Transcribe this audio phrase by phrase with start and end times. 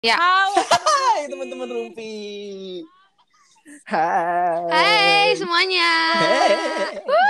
[0.00, 0.16] Ya.
[0.16, 0.56] Halo.
[0.56, 2.16] Hai teman-teman Rumpi.
[3.84, 4.64] Hai.
[4.66, 5.92] Hai semuanya.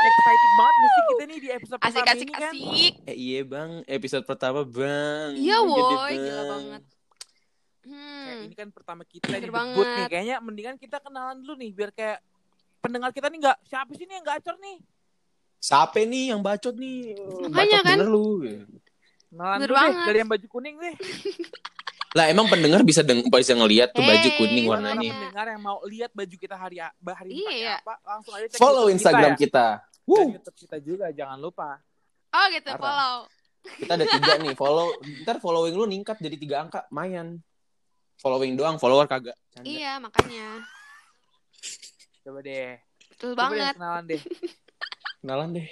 [0.01, 2.43] Excited banget gak sih kita nih di episode Asik pertama asik ini kan?
[2.47, 2.93] asik.
[3.05, 5.35] Eh, iya bang, episode pertama bang.
[5.35, 6.83] Iya woi, gila banget.
[7.81, 8.47] Kayak Hmm.
[8.47, 9.51] ini kan pertama kita di debut nih.
[9.51, 10.09] banget.
[10.09, 12.23] Kayaknya mendingan kita kenalan dulu nih biar kayak
[12.79, 14.79] pendengar kita nih nggak siapa sih nih yang gacor nih?
[15.59, 17.19] Siapa nih yang bacot nih?
[17.43, 17.97] Makanya bacot kan.
[17.99, 18.29] bener lu.
[19.27, 20.95] Kenalan Bener dulu deh dari yang baju kuning deh.
[22.11, 24.99] Lah emang pendengar bisa deng bisa ngelihat tuh baju kuning warnanya.
[24.99, 27.75] pendengar yang mau lihat baju kita hari hari ini pakai Iya.
[27.79, 29.39] apa, langsung aja cek Follow YouTube Instagram kita.
[29.39, 29.67] kita.
[29.69, 29.79] ya.
[30.01, 31.71] Dan Wuh, YouTube kita juga jangan lupa.
[32.31, 32.81] Oh gitu, Parah.
[32.81, 33.17] follow.
[33.61, 34.55] kita ada tiga nih.
[34.55, 34.89] Follow,
[35.23, 37.39] ntar following lu ningkat jadi tiga angka, mayan.
[38.17, 39.39] Following doang, follower kagak.
[39.49, 39.65] Canda.
[39.65, 40.67] Iya, makanya.
[42.21, 42.75] Coba deh.
[43.09, 43.75] Betul Coba deh banget.
[43.77, 44.23] kenalan deh.
[45.21, 45.69] Kenalan deh.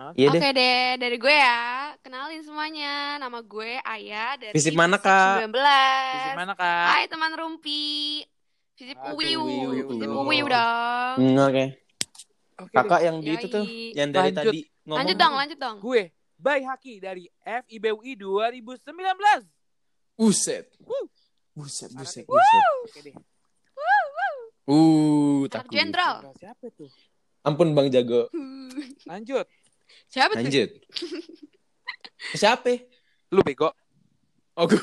[0.00, 0.16] Oke.
[0.16, 0.52] Iya Oke deh.
[0.56, 1.60] deh, dari gue ya.
[2.00, 3.20] Kenalin semuanya.
[3.20, 5.44] Nama gue Aya dari Visip mana, Kak?
[5.44, 5.52] 19.
[5.52, 6.86] Di mana kak?
[6.88, 8.24] Hai teman Rumpi.
[9.12, 9.44] Uwiu.
[9.44, 9.68] Uwiu.
[9.92, 10.24] Visip Uwiu.
[10.24, 11.14] Uwiu dong.
[11.20, 11.64] Hmm, Oke.
[12.60, 13.06] Oke Kakak deh.
[13.08, 13.64] yang di itu tuh,
[13.96, 14.52] yang dari Lanjut.
[14.52, 14.98] tadi ngomong.
[15.00, 15.76] Lanjut dong, lanjut dong.
[15.80, 16.02] Gue
[16.40, 18.88] Bay Haki dari FIBUI 2019.
[20.16, 20.64] Buset.
[21.52, 22.36] Buset, buset, Woo.
[22.36, 22.64] buset.
[22.88, 23.14] Oke deh.
[24.70, 25.72] Uh, takut.
[25.72, 26.20] jenderal.
[26.36, 26.88] Siapa tuh?
[27.42, 28.28] Ampun Bang Jago.
[29.10, 29.48] Lanjut.
[30.10, 30.42] Siapa tuh?
[30.42, 30.70] Lanjut.
[32.40, 32.74] Siapa?
[33.30, 33.70] Lu bego.
[34.58, 34.76] Oh gue.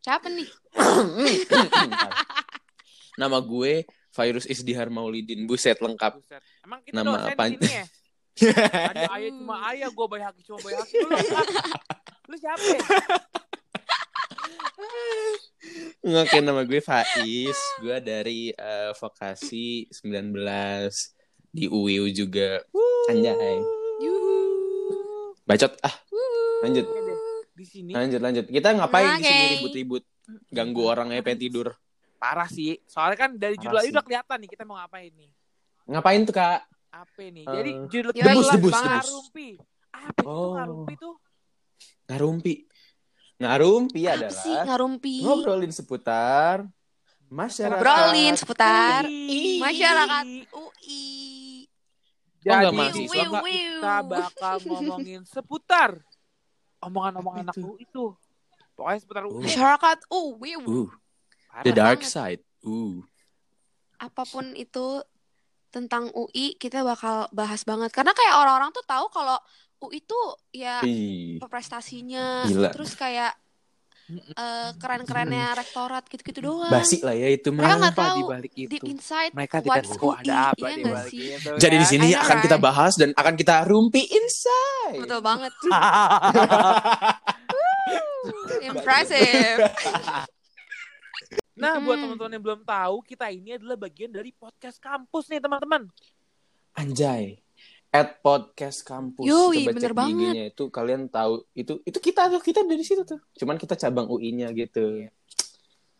[0.00, 0.48] Siapa nih?
[3.20, 5.44] Nama gue Virus Isdihar Maulidin.
[5.44, 6.18] Buset lengkap.
[6.18, 6.42] Buset.
[6.64, 7.56] Emang kita Nama apaan?
[7.56, 7.86] di sini ya?
[8.96, 10.96] Ada ayah cuma ayah, gue Bay Haki cuma Bay Haki.
[11.04, 11.12] Lu,
[12.32, 12.64] lu siapa?
[12.64, 12.80] ya?
[16.02, 17.58] Oke, nama gue Faiz.
[17.78, 20.32] Gue dari eh, vokasi 19
[21.52, 22.64] di UIU juga.
[23.12, 23.81] Anjay.
[24.02, 24.36] Yuhu.
[25.42, 25.72] Bacot.
[25.80, 25.94] Ah,
[26.60, 26.86] lanjut.
[27.52, 28.44] Di sini Lanjut, lanjut.
[28.46, 30.02] Kita ngapain di sini ribut-ribut?
[30.48, 31.68] Ganggu orang aja pengen tidur.
[32.14, 32.78] parah sih.
[32.86, 35.30] Soalnya kan dari judul aja udah kelihatan nih kita mau ngapain nih.
[35.84, 36.60] Ngapain tuh, Kak?
[36.88, 37.42] Apa nih?
[37.42, 38.74] Jadi judul Yoi, kita debus, adalah debus.
[38.78, 39.48] Ngarumpi.
[39.92, 40.52] Apa itu Oh.
[40.54, 41.14] ngarumpi tuh?
[42.06, 42.54] Ngarumpi.
[43.36, 45.14] Ngarumpi Apa adalah sih ngarumpi?
[45.20, 46.56] ngobrolin seputar
[47.26, 47.74] masyarakat.
[47.74, 49.58] Ngobrolin seputar Ui.
[49.58, 51.61] masyarakat UI.
[52.42, 53.74] Oh, Jadi mahasiswa, Wiu, wiu.
[53.78, 55.90] kita bakal ngomongin seputar
[56.82, 57.66] omongan-omongan anak Itu.
[57.70, 58.04] UI itu.
[58.74, 59.22] Pokoknya seputar.
[59.30, 59.38] Uh.
[59.38, 60.52] Masyarakat UI.
[60.58, 60.88] Uh,
[61.46, 61.62] Parah.
[61.62, 62.42] the dark side.
[62.66, 62.98] Uh.
[64.02, 65.06] Apa pun itu
[65.70, 69.38] tentang UI kita bakal bahas banget karena kayak orang-orang tuh tahu kalau
[69.80, 71.40] UI tuh ya Ih.
[71.48, 72.70] prestasinya Gila.
[72.76, 73.32] terus kayak
[74.10, 76.68] eh, keren-kerennya rektorat gitu-gitu doang.
[76.68, 77.78] Basi lah ya itu Mereka mah.
[77.78, 78.68] nggak tahu di balik itu?
[78.68, 81.22] deep inside Mereka tidak tahu ada apa iya di balik sih?
[81.32, 81.50] itu.
[81.56, 81.92] Jadi di kan?
[81.92, 82.66] sini I know, akan kita right?
[82.66, 84.98] bahas dan akan kita rumpi inside.
[85.00, 85.52] betul banget.
[88.62, 89.58] Impressive.
[91.52, 95.84] Nah, buat teman-teman yang belum tahu, kita ini adalah bagian dari podcast kampus nih, teman-teman.
[96.72, 97.36] Anjay.
[97.92, 99.20] At podcast kampus.
[99.22, 100.32] Yoi, Coba bener cek banget.
[100.32, 103.20] IG-nya itu kalian tahu itu itu kita tuh kita dari situ tuh.
[103.36, 105.04] Cuman kita cabang UI-nya gitu.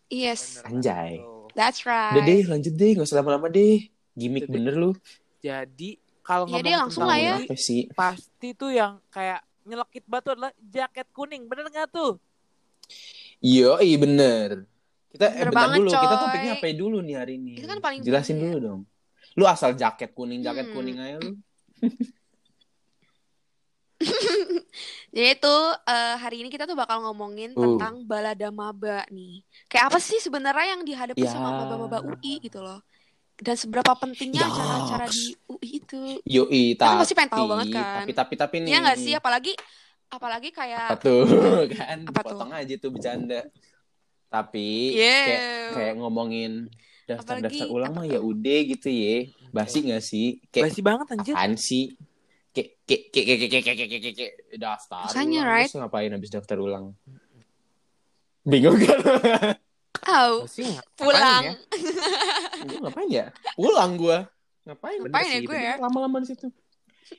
[0.08, 1.20] Yes, Anjay.
[1.52, 2.16] That's right.
[2.16, 3.92] Udah deh, lanjut deh, nggak usah lama-lama deh.
[4.12, 4.90] Gimmick Jadi- bener lu.
[5.38, 7.34] Jadi, kalau Iya ngomong deh, langsung tentang lah ya.
[7.44, 7.80] Apa sih?
[7.92, 11.44] pasti tuh yang kayak nyelekit batu adalah jaket kuning.
[11.44, 12.16] Bener nggak tuh?
[13.38, 14.64] Yo, iya bener.
[15.08, 15.88] Kita eh, Bener bentar banget, dulu.
[15.90, 16.22] Kita coy.
[16.24, 17.52] topiknya apa dulu nih hari ini?
[17.60, 18.80] Itu kan paling Jelasin tinggi dulu dong.
[19.34, 20.74] Lu asal jaket kuning, jaket Hmm.
[20.74, 21.36] kuning aja lu.
[25.12, 25.54] Jadi itu
[25.86, 27.62] eh, hari ini kita tuh bakal ngomongin Uh.
[27.78, 29.44] tentang balada maba nih.
[29.68, 31.30] Kayak apa sih sebenarnya yang dihadapi Ya.
[31.30, 32.80] sama maba-maba UI gitu loh.
[33.36, 34.54] Dan seberapa pentingnya Yaks.
[34.54, 36.00] acara-acara di UI itu.
[36.22, 38.02] Yoi, Kan tapi, pasti pengen tahu banget kan.
[38.04, 38.70] Tapi, tapi, tapi nih.
[38.70, 39.12] Iya nggak sih?
[39.14, 39.52] Apalagi
[40.08, 41.24] apalagi Apa kayak tuh?
[41.76, 42.36] kan, Apa tuh?
[42.38, 43.40] potong aja tuh bercanda.
[44.28, 45.24] Tapi, Yeah.
[45.28, 45.42] kayak,
[45.76, 46.52] kayak ngomongin
[47.08, 49.16] daftar-daftar Apalagi, ulang apa mah ya udah gitu ya.
[49.50, 50.26] Basi nggak sih?
[50.48, 51.34] Kayak Basi banget anjir.
[51.34, 51.84] apaan sih?
[52.52, 55.52] Kayak, kayak, kayak, kayak, kayak, kayak, kayak, daftar Makanya, ulang.
[55.56, 55.68] right?
[55.68, 56.84] Terus ngapain habis daftar ulang?
[58.42, 58.98] Bingung kan?
[60.12, 60.86] oh, nggak?
[60.98, 61.42] pulang.
[61.48, 61.54] ya?
[62.66, 63.26] Gua ngapain ya?
[63.56, 64.18] Pulang gua.
[64.68, 64.98] Ngapain?
[65.00, 65.74] Ngapain Bener ya gue ya?
[65.80, 66.46] Lama-lama di situ.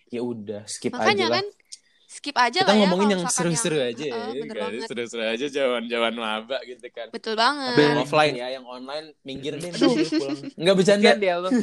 [0.09, 1.38] Ya udah, skip Makanya aja lah.
[1.41, 1.45] kan
[2.13, 4.44] skip aja Kita lah ya ngomongin yang seru-seru yang- aja Heeh, ya.
[4.45, 4.56] kan?
[4.69, 4.86] banget.
[4.86, 7.07] Seru-seru aja jawan-jawan maba gitu kan.
[7.10, 7.74] Betul banget.
[7.75, 9.98] Yang offline ya, yang online minggir deh Aduh.
[9.98, 10.38] pulang.
[10.54, 11.10] Enggak bercanda.
[11.10, 11.50] Kasian dia lu.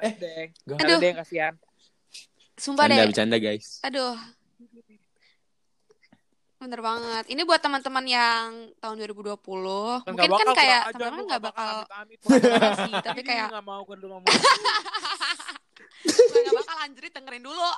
[0.00, 0.48] Eh, Deng.
[0.78, 0.96] Aduh.
[0.98, 1.54] deh kasihan.
[2.54, 3.08] Sumpah Bercanda, deh.
[3.08, 3.66] bercanda guys.
[3.82, 4.16] Aduh.
[6.56, 7.24] Bener banget.
[7.26, 9.36] Ini buat teman-teman yang tahun 2020.
[10.00, 11.72] Kan Mungkin kan kayak teman-teman nggak bakal
[12.80, 14.28] sih, tapi kayak- nggak mau lu ngomong.
[16.04, 17.70] nggak bakal anjrit dengerin dulu.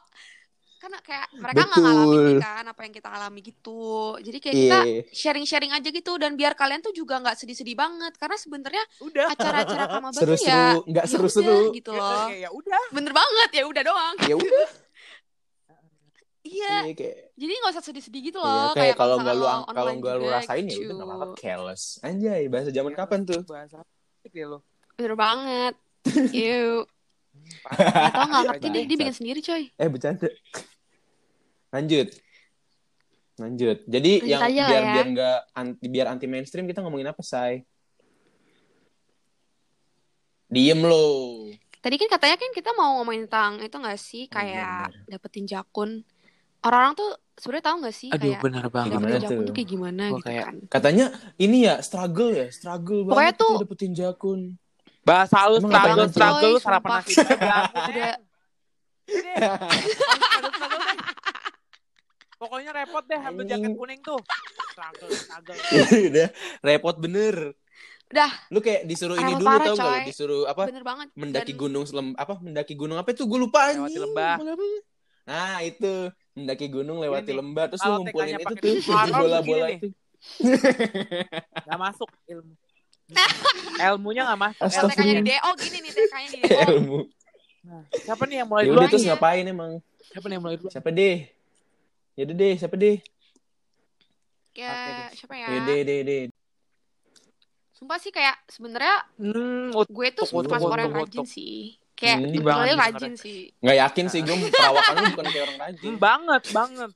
[0.83, 3.87] Karena kayak mereka nggak ngalamin kan apa yang kita alami gitu.
[4.19, 4.67] Jadi kayak Iya.
[4.67, 4.79] kita
[5.15, 9.31] sharing-sharing aja gitu dan biar kalian tuh juga nggak sedih-sedih banget karena sebenarnya Udah.
[9.31, 11.59] acara-acara kamaba tuh Seru-seru, ya nggak ya seru-seru.
[11.71, 12.27] gitu Ya, loh.
[12.29, 12.83] ya udah.
[12.91, 14.15] Bener banget ya udah doang.
[14.27, 14.67] Ya udah.
[16.43, 18.75] Iya, Iya, kayak jadi nggak usah sedih-sedih gitu Iya, loh.
[18.75, 20.91] kayak kalau nggak lu kalau nggak lu rasain ya gitu.
[20.91, 21.83] udah nggak apa-apa careless.
[22.03, 23.41] Anjay, bahasa zaman kapan tuh?
[23.47, 24.59] Bahasa apa ya lo?
[24.99, 25.75] Bener banget.
[26.35, 26.91] Yuk.
[27.65, 28.11] Parah.
[28.11, 29.71] Atau nggak ngerti deh, dia bikin sendiri coy.
[29.71, 30.29] Eh bercanda.
[31.73, 32.09] Lanjut.
[33.35, 33.79] Lanjut.
[33.85, 34.93] Jadi Lanjut yang biar ya.
[34.93, 37.65] biar nggak anti biar anti mainstream kita ngomongin apa, Say?
[40.47, 41.49] Diem lo.
[41.81, 46.05] Tadi kan katanya kan kita mau ngomongin tentang itu nggak sih kayak dapetin jakun.
[46.63, 48.91] Orang-orang tuh sebenarnya tahu nggak sih Aduh, kayak bener banget.
[48.93, 49.47] Gimana dapetin jakun tuh?
[49.49, 50.57] tuh kayak gimana gitu kayak- kan.
[50.71, 54.41] Katanya ini ya struggle ya, struggle Pokoknya banget tuh- kita dapetin jakun.
[55.03, 57.11] Bahasa lu struggle, struggle, lu sarapan nasi.
[57.19, 57.67] Udah.
[57.83, 58.15] Udah.
[59.03, 60.99] Struggle, struggle deh.
[62.43, 64.19] Pokoknya repot deh ambil jaket kuning tuh.
[64.75, 65.55] Struggle, struggle.
[66.11, 66.29] Udah
[66.59, 67.55] repot bener.
[68.11, 68.31] Udah.
[68.51, 70.09] Lu kayak disuruh ini dulu parah, tau gak lu?
[70.11, 70.63] Disuruh apa?
[70.67, 71.07] Bener banget.
[71.15, 72.35] Mendaki Dan- gunung selem apa?
[72.43, 73.23] Mendaki gunung apa itu?
[73.25, 73.87] Gue lupa anjing.
[73.87, 74.35] Lewati lembah.
[75.23, 75.93] Nah, itu
[76.35, 78.75] mendaki gunung lewati Ini, lembah terus lu ngumpulin itu tuh
[79.23, 79.89] bola-bola itu.
[81.63, 82.53] Gak masuk ilmu.
[83.87, 84.67] Ilmunya gak masuk.
[84.91, 86.61] TK-nya di DO gini nih TK-nya di DO.
[86.75, 86.99] Ilmu.
[87.63, 88.79] Nah, siapa nih yang mulai Ya dulu?
[88.83, 89.11] udah terus aja.
[89.15, 89.73] ngapain emang?
[90.11, 90.69] Siapa nih yang mulai dulu?
[90.69, 91.17] Siapa deh?
[92.13, 92.97] Ya udah deh, siapa deh?
[94.53, 95.49] Kayak siapa ya?
[95.49, 96.23] Ya deh, deh, deh.
[97.73, 101.81] Sumpah sih kayak sebenarnya Hmm, gue tuh tuk, orang rajin sih.
[101.97, 103.49] Kayak Hmm, banget rajin sih.
[103.65, 105.93] Nggak yakin sih gue perawakan lu bukan kayak orang rajin.
[105.97, 106.91] hmm, banget, banget.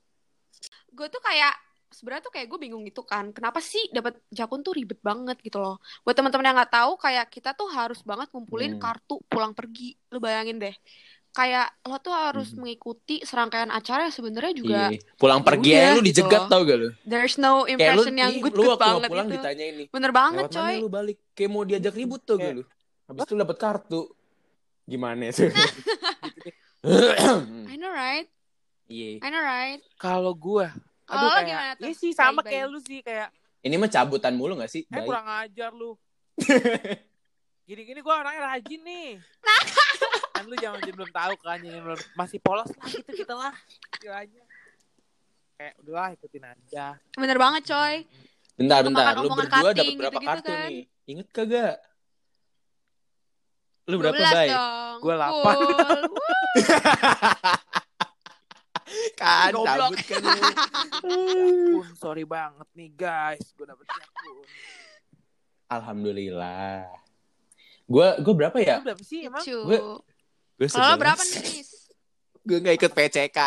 [0.97, 1.53] gue tuh kayak
[1.93, 5.61] sebenarnya tuh kayak gue bingung gitu kan kenapa sih dapat jakun tuh ribet banget gitu
[5.61, 8.83] loh buat teman-teman yang nggak tahu kayak kita tuh harus banget ngumpulin Hmm.
[8.83, 10.73] kartu pulang pergi lu bayangin deh
[11.37, 12.59] kayak lo tuh harus Hmm.
[12.59, 14.99] mengikuti serangkaian acara yang sebenarnya juga Iya.
[15.15, 16.49] Pulang Ya pergi aja lu gitu dijegat loh.
[16.49, 16.89] tau gak lu?
[17.05, 19.85] there's no Kayak lu, impression yang good lu good banget pulang itu ditanya ini.
[19.87, 21.17] bener banget Lewat coy mana lu balik?
[21.31, 22.63] Kayak mau diajak ribut tuh Kayak- lu?
[23.07, 24.01] Habis itu dapet kartu.
[24.83, 25.47] Gimana tuh?
[27.67, 28.27] I know right
[28.87, 29.19] Iya.
[29.19, 30.67] I know right Kalau gue,
[31.05, 31.83] Kalau aduh kayak, gimana tuh?
[31.83, 32.49] iya sih sama Baik-baik.
[32.49, 33.29] kayak lu sih kayak,
[33.61, 34.83] Ini mah cabutan mulu gak sih?
[34.85, 35.05] eh Baik.
[35.05, 35.91] kurang ajar lu.
[37.67, 39.09] Gini-gini gue orangnya rajin nih.
[40.37, 43.55] kan lu jangan belum tahu kan, jangan belum masih polos lah gitu kita lah.
[43.91, 44.43] Gitu aja.
[45.57, 46.87] Kayak udahlah ikutin aja.
[47.15, 47.95] bener banget coy
[48.55, 49.13] Bentar, bentar.
[49.13, 50.69] Omongan- Lu berdua dapat berapa gitu-gitu kartu kan.
[50.69, 50.83] nih?
[51.07, 51.77] Ingat kagak?
[53.87, 54.51] Lu berapa 12 baik?
[54.51, 55.57] dong Gua delapan.
[59.17, 60.23] Kan cabut kan.
[60.23, 64.37] Jakun, sorry banget nih guys, gue dapet jakun.
[65.69, 66.87] Alhamdulillah.
[67.85, 68.79] Gue gue berapa ya?
[68.79, 69.43] Lu berapa sih emang?
[69.43, 69.59] Lucu.
[69.65, 69.85] Gue-
[70.57, 71.69] Gue Kalau berapa nih, Nis?
[72.41, 73.39] Gue gak ikut PCK.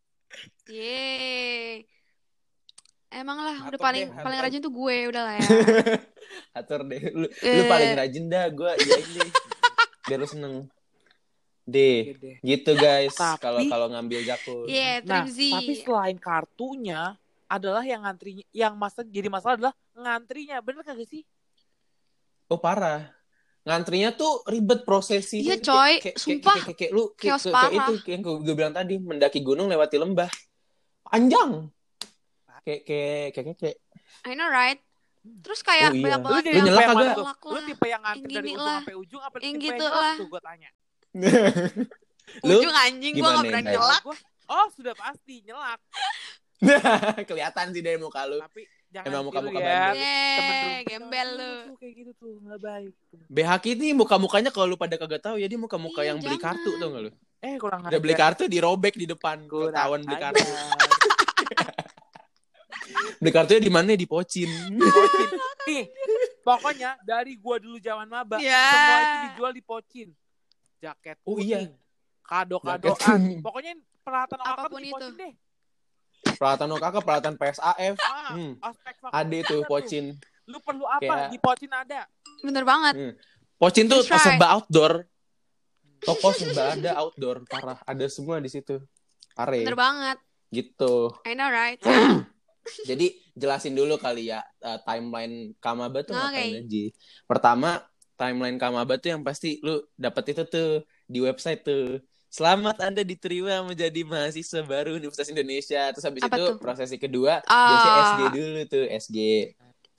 [0.70, 1.82] Yeay.
[3.10, 5.48] Emang lah, udah paling deh, paling rajin tuh gue udah lah ya.
[6.58, 7.02] Atur deh.
[7.10, 7.66] Lu, lu Eh.
[7.66, 8.46] paling rajin dah.
[8.48, 9.30] Gue iyain deh.
[10.06, 10.54] Biar lu seneng.
[11.66, 12.14] Deh.
[12.14, 12.32] Gede.
[12.38, 13.10] Gitu guys.
[13.12, 14.70] Tapi- Kalau kalau ngambil jakun.
[14.70, 15.50] Iya, Nah, Trimzy.
[15.50, 21.26] tapi selain kartunya adalah yang ngantrinya, yang masa jadi masalah adalah ngantrinya, bener kagak sih?
[22.46, 23.10] Oh parah.
[23.60, 25.44] Ngantrinya tuh ribet prosesi.
[25.44, 26.00] Iya, coy.
[26.00, 26.54] Kayak- kayak- Sumpah.
[26.54, 29.66] Kayak, kayak, kayak lu kayak, Chaos kayak itu kayak yang gue bilang tadi mendaki gunung
[29.68, 30.30] lewati lembah.
[31.04, 31.50] Panjang.
[32.60, 33.76] Kayak kayak kayak kayak, kayak.
[34.24, 34.80] I know right.
[35.20, 36.02] Terus kayak Oh, iya.
[36.02, 37.16] banyak Lu banget jadi yang nyelak kagak?
[37.44, 38.78] Lu tipe yang ngantri dari ujung lah.
[38.80, 40.14] sampai ujung apa Yang tipe gitu lah.
[40.16, 40.70] tuh gue tanya.
[42.46, 44.00] lu Ujung anjing gue gimana gak berani nyelak.
[44.00, 45.80] Gua- oh, sudah pasti nyelak.
[47.28, 48.40] kelihatan sih dari muka lu.
[48.40, 49.66] Tapi jangan Emang tiru muka-muka ya.
[49.70, 49.94] bandel.
[50.34, 51.52] Temen Yeay, gembel lu.
[51.62, 52.92] Tuh, kayak gitu tuh, nggak baik.
[53.28, 56.88] BHK ini muka-mukanya kalau lu pada kagak tahu ya dia muka-muka yang beli kartu tuh
[56.88, 57.10] gak lu?
[57.40, 60.42] Eh, kurang Udah beli kartu dirobek di depan ketahuan beli kartu.
[63.20, 63.94] Beli kartunya di mana?
[63.94, 64.48] Di pocin.
[64.74, 65.28] Pocin.
[65.68, 65.84] Nih,
[66.40, 68.58] pokoknya dari gua dulu zaman maba, Ya.
[68.72, 70.08] semua itu dijual di pocin.
[70.80, 71.68] Jaket Oh, iya.
[72.26, 73.38] kuning.
[73.44, 75.06] Pokoknya peralatan Apa pun itu.
[75.14, 75.32] deh.
[76.40, 77.94] Peralatan kakak, peralatan PSAF.
[78.00, 78.56] Ah, Hmm.
[79.12, 80.16] Ada itu pocin.
[80.48, 81.04] Lu perlu apa?
[81.04, 82.08] Kayak- Di pocin ada.
[82.40, 82.94] Bener banget.
[83.60, 84.16] Pocin tuh right.
[84.16, 85.04] serba outdoor.
[86.00, 87.76] Toko serba ada outdoor, parah.
[87.84, 88.80] Ada semua di situ.
[89.36, 89.60] Pare.
[89.68, 90.16] Bener banget.
[90.48, 91.12] Gitu.
[91.28, 91.76] I know right.
[92.88, 96.24] Jadi jelasin dulu kali ya uh, timeline Kamaba tuh Oke.
[96.24, 96.84] ngapain aja.
[97.28, 97.70] Pertama,
[98.16, 100.70] timeline Kamaba tuh yang pasti lu dapat itu tuh
[101.04, 102.00] di website tuh.
[102.30, 105.90] Selamat Anda diterima menjadi mahasiswa baru Universitas Indonesia.
[105.90, 106.54] Terus habis Apa itu tuh?
[106.56, 107.66] prosesi kedua Ah.
[107.68, 109.18] biasanya SG dulu tuh, SG.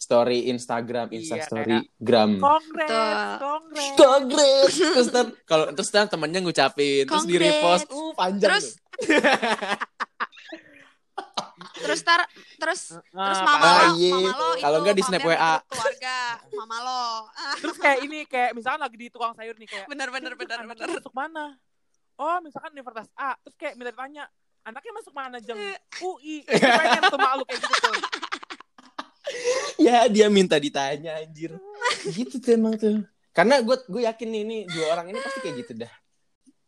[0.02, 2.34] story Instagram, Insta Iya, story gram.
[2.36, 2.90] Kongres,
[3.38, 3.94] kongres.
[3.94, 4.74] Kongres.
[4.74, 8.68] terus ntar kalau terus ntar temennya ngucapin, terus di repost, uh panjang Terus
[11.78, 12.26] terus tar
[12.58, 14.10] terus Nah, terus mama Ah, lo, iya.
[14.16, 15.54] mama lo Kalau itu nggak di snap WA.
[15.60, 16.18] ke keluarga,
[16.52, 17.04] mama lo.
[17.60, 20.88] Terus kayak ini kayak misalkan lagi di tukang sayur nih kayak bener bener bener bener.
[20.98, 21.62] masuk mana?
[22.22, 23.34] Oh, misalkan Universitas A.
[23.42, 24.30] Terus kayak minta tanya,
[24.62, 25.58] anaknya masuk mana jeng?
[25.98, 26.46] UI.
[26.46, 27.96] Itu pengen tuh malu kayak gitu tuh.
[29.80, 31.56] Ya dia minta ditanya anjir.
[32.06, 33.02] gitu tuh emang tuh.
[33.32, 35.94] Karena gue gue yakin nih ini dua orang ini pasti kayak gitu dah.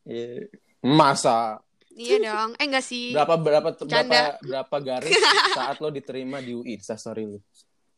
[0.03, 0.47] Iya.
[0.79, 1.59] Masa
[1.91, 2.55] Iya dong.
[2.55, 3.11] Eh enggak sih.
[3.11, 4.39] berapa berapa berapa Canda.
[4.39, 5.13] berapa garis
[5.57, 7.43] saat lo diterima di UI Instastory lo?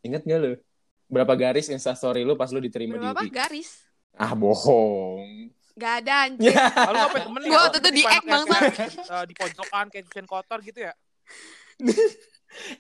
[0.01, 0.51] Ingat gak lo?
[1.05, 3.31] Berapa garis Instastory lo pas lo diterima Berapa di UI?
[3.31, 3.69] garis?
[4.11, 5.53] Ah bohong.
[5.75, 6.55] Gak ada anjir.
[6.55, 7.49] Kalau gue temen nih.
[7.51, 10.93] Gua kalau waktu itu di ek, kayak, eh, di pojokan kayak cucian kotor gitu ya.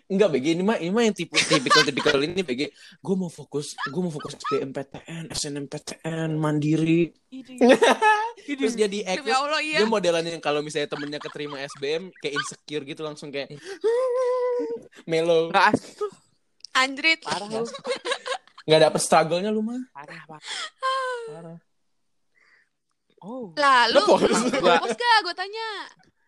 [0.07, 2.71] Enggak BG ini mah ini mah yang tipe tipikal tipikal ini BG.
[3.03, 7.11] Gue mau fokus, gue mau fokus SBMPTN, SNMPTN, mandiri.
[8.47, 9.81] Terus dia di ek, Demi terus Allah iya.
[9.81, 13.49] dia modelan yang kalau misalnya temennya keterima SBM kayak insecure gitu langsung kayak
[15.09, 15.49] melo.
[16.75, 17.25] Anjrit.
[17.25, 17.65] Parah lu.
[18.69, 19.81] Nggak dapet struggle-nya lu mah.
[19.97, 20.43] Parah, parah.
[21.25, 21.57] Parah.
[23.25, 23.49] Oh.
[23.57, 25.17] Lah, lu lepos gak?
[25.25, 25.67] Gue tanya.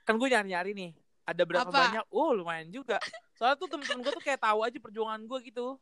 [0.01, 0.91] Kan gue nyari-nyari nih.
[1.23, 1.77] Ada berapa Apa?
[1.93, 2.05] banyak?
[2.09, 2.97] Oh, lumayan juga.
[3.37, 5.77] Soalnya tuh temen-temen gue tuh kayak tahu aja perjuangan gue gitu.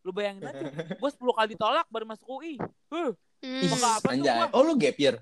[0.00, 0.64] Lu bayangin aja.
[0.96, 2.56] Gue 10 kali ditolak baru masuk UI.
[2.88, 3.12] Huh,
[3.44, 3.60] Hmm.
[3.60, 4.46] Enggak apa tuh gua.
[4.56, 5.20] Oh lu gap year?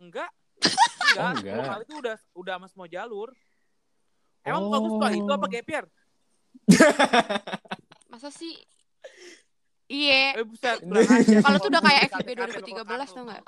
[0.00, 0.30] enggak.
[1.10, 1.44] Oh, Enggak.
[1.44, 1.60] enggak.
[1.60, 3.28] 10 kali itu udah udah sama semua jalur.
[4.40, 4.70] Emang Oh.
[4.72, 5.84] bagus tuh itu apa gap year?
[8.08, 8.56] Masa sih?
[9.90, 10.38] Iya.
[10.38, 10.78] Eh buset.
[11.44, 13.42] Kalau tuh udah kayak kate- 2013 kate- tau gak?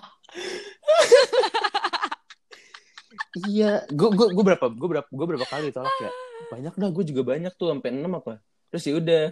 [3.47, 6.11] Iya, gue gue gue berapa gue berapa gue berapa kali ditolak ya?
[6.51, 8.43] Banyak dah, gue juga banyak tuh sampai 6 apa.
[8.69, 9.25] Terus ya udah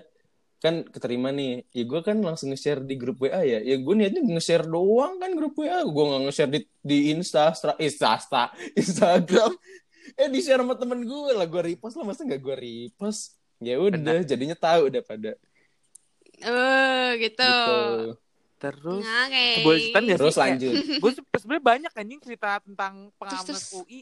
[0.60, 3.58] kan keterima nih, ya gue kan langsung nge-share di grup WA ya.
[3.60, 7.72] Ya gue niatnya nge-share doang kan grup WA, gue nggak nge-share di di Insta, Stra,
[7.80, 8.42] Insta, Insta,
[8.76, 9.52] Instagram.
[10.16, 13.40] Eh di share sama temen gue lah, gue repost lah masa nggak gue repost?
[13.60, 15.30] Ya udah, jadinya tahu udah pada
[16.40, 17.44] Eh, gitu.
[17.44, 17.80] gitu.
[18.60, 19.46] Terus Oke.
[19.64, 20.40] boleh ceritain nggak Terus sih?
[20.40, 20.74] lanjut.
[21.02, 23.80] Gue sebenarnya banyak anjing cerita tentang pengalaman Terus, terus.
[23.80, 24.00] UI.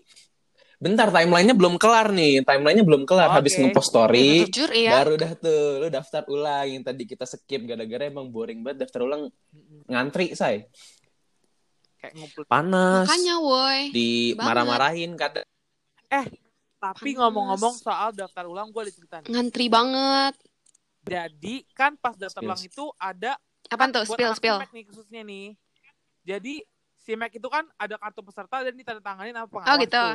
[0.78, 2.42] Bentar, timelinenya belum kelar nih.
[2.42, 3.34] Timelinenya belum kelar.
[3.34, 3.62] Habis Oke.
[3.66, 4.98] ngepost story, Jujur iya.
[4.98, 9.02] baru dah tuh lu daftar ulang yang tadi kita skip gara-gara emang boring banget daftar
[9.02, 9.26] ulang
[9.86, 10.70] ngantri say
[11.98, 12.46] Kayak ngumpul.
[12.46, 13.90] panas Makanya woi.
[13.90, 14.46] di Banget.
[14.46, 15.46] marah-marahin kadang
[16.78, 17.18] Tapi Panas.
[17.18, 19.34] ngomong-ngomong soal daftar ulang gue ada cerita nih.
[19.34, 20.34] Ngantri banget.
[21.08, 23.36] Jadi kan pas ulang itu ada
[23.68, 24.04] Apaan tuh?
[24.04, 24.56] buat Spill, spill.
[24.58, 25.46] SIMEK nih khususnya nih.
[26.22, 26.54] Jadi
[26.98, 29.92] SIMEK itu kan ada kartu peserta dan ditandatangani sama pengawas Oh gitu.
[29.96, 30.14] tuh.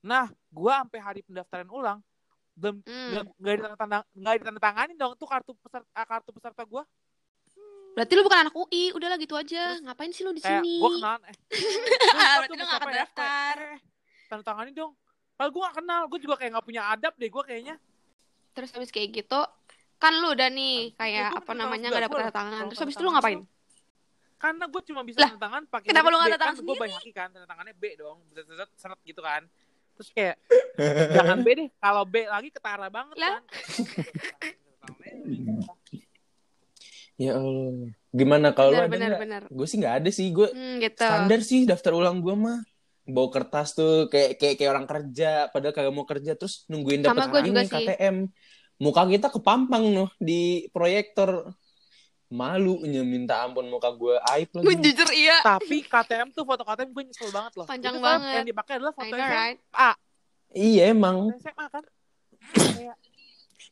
[0.00, 2.00] Nah, gua sampai hari pendaftaran ulang
[2.56, 3.24] belum Hmm.
[3.40, 6.84] nggak ditandatangani nggak ditandatangani dong tuh kartu peserta ah, kartu peserta gua.
[7.90, 8.92] Berarti lu bukan anak UI.
[8.92, 9.76] Udahlah gitu aja.
[9.80, 10.78] Ngapain sih lu di sini?
[10.78, 11.36] gua kenalan eh.
[12.14, 13.00] Berarti tuh lu siapa nggak ya?
[13.04, 13.56] daftar.
[13.60, 13.78] Eh,
[14.28, 14.92] Tandatangani dong.
[15.34, 17.74] Padahal gua gak kenal, gua juga kayak gak punya adab deh gua kayaknya.
[18.50, 19.40] Terus habis kayak gitu,
[19.96, 22.62] kan lu udah nih Ya, kayak apa namanya nggak dapet tanda tangan.
[22.70, 23.40] Terus habis itu lu tangan ngapain?
[24.40, 26.64] Karena gue cuma bisa Lah, tanda tangan pakai kenapa lu nggak tanda tangan kan gue
[26.64, 26.80] sendiri?
[26.80, 28.18] banyak kan tanda tangannya B dong
[28.80, 29.42] seret gitu kan
[30.00, 30.36] terus kayak
[31.20, 33.36] jangan B deh kalau B lagi ketara banget Lah.
[33.36, 33.44] kan
[37.20, 39.20] ya Allah gimana kalau ada
[39.52, 41.04] gue sih nggak ada sih gue Hmm, gitu.
[41.04, 42.64] standar sih daftar ulang gue mah
[43.10, 47.04] bawa kertas tuh kayak kayak kayak orang kerja padahal kagak mau kerja terus nungguin
[47.66, 47.74] sih.
[47.74, 48.16] KTM
[48.80, 51.52] muka kita kepampang noh di proyektor
[52.30, 55.42] malu minta ampun muka gue aib lagi jujur iya.
[55.42, 58.34] tapi KTM tuh foto KTM gue nyesel banget loh Panjang Itu kan banget.
[58.38, 59.58] yang dipakai adalah foto know right?
[60.54, 61.84] iya emang SMA kan
[62.54, 62.96] kayak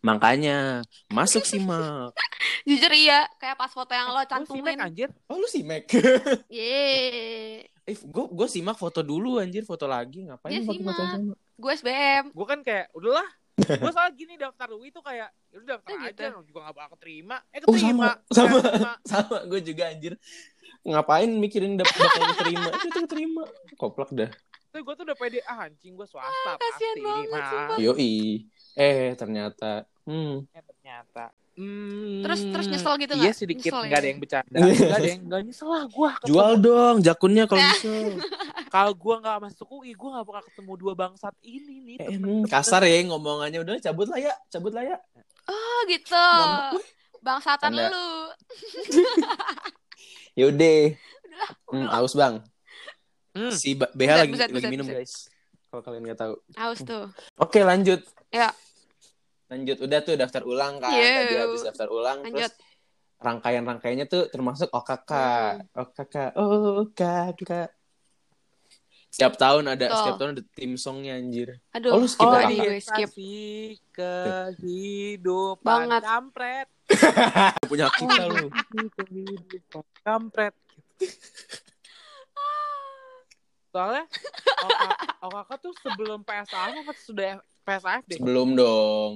[0.00, 2.14] makanya masuk sih mak
[2.68, 3.24] Jujur iya.
[3.36, 4.76] Kayak pas foto yang lo sih cantumin.
[4.76, 5.88] anjir oh lu sih Mac
[6.48, 7.64] Yeay.
[7.82, 11.10] Eh, gue gue simak foto dulu anjir, foto lagi ngapain Dia foto foto simak.
[11.10, 11.34] sama?
[11.56, 12.24] Gue SBM.
[12.30, 13.28] gue kan kayak udahlah
[13.58, 16.22] gue soal gini daftar UI tuh kayak ya udah daftar Oh, gitu.
[16.22, 18.46] aja juga gak bakal keterima eh Oh, keterima sama, sama.
[18.46, 18.92] Eh, keterima.
[19.10, 20.12] Sama gue juga anjir.
[20.80, 22.68] Ngapain mikirin diterima?
[22.70, 23.42] Eh, Itu keterima.
[23.74, 24.30] Koplak dah.
[24.68, 27.78] Tuh gue tuh udah pede ah anjing gue swasta Ah, kasihan pasti banget, mah.
[27.80, 28.14] Yoi.
[28.74, 29.70] Eh, ternyata
[30.04, 30.34] hmm.
[30.48, 31.24] Eh, ternyata.
[31.58, 33.34] Hmm, Terus terus nyesel gitu Iya nggak?
[33.34, 33.98] sedikit Nyesel nggak ya?
[33.98, 34.56] ada yang bercanda.
[34.56, 36.10] Nggak ada yang nggak nyesel lah gue.
[36.24, 37.72] Jual dong jakunnya kalau Nah.
[37.74, 37.90] bisa.
[38.68, 41.96] Kalau gue nggak masuk UI, gue nggak bakal ketemu dua bangsat ini nih.
[41.98, 42.44] Eh, temen-temen.
[42.46, 45.00] kasar ya ngomongannya udah cabut lah ya, cabut lah ya.
[45.48, 46.28] Oh gitu.
[47.18, 48.12] Bangsatan lu.
[50.38, 50.94] Yaudah.
[51.66, 52.44] Hmm, aus bang.
[53.38, 53.54] Hmm.
[53.54, 54.98] Si BH Buset, lagi buset, lagi buset, minum buset.
[54.98, 55.14] guys.
[55.64, 56.34] Kalau kalian nggak tahu.
[56.56, 57.04] Aus tuh.
[57.36, 58.00] Oke lanjut.
[58.28, 58.50] Ya.
[59.48, 61.24] lanjut udah tuh daftar ulang kan Iya.
[61.24, 62.36] tadi habis daftar ulang Lanjut.
[62.44, 62.52] terus
[63.18, 65.64] rangkaian-rangkaiannya tuh termasuk OKK Hmm.
[65.72, 67.52] OKK OKK
[69.08, 69.96] setiap tahun ada Betul.
[69.96, 73.08] setiap tahun ada tim songnya anjir Aduh, Oh, lu skip oh, ya, gue skip.
[73.96, 76.02] Kehidupan Banget.
[76.04, 76.68] kampret.
[77.72, 78.52] punya kita lu
[78.92, 80.52] kehidupan kampret.
[83.68, 84.04] Soalnya
[84.64, 87.30] OKK, OKK tuh sebelum PSAF apa sudah
[87.62, 88.16] PSAF deh?
[88.16, 89.12] sebelum dong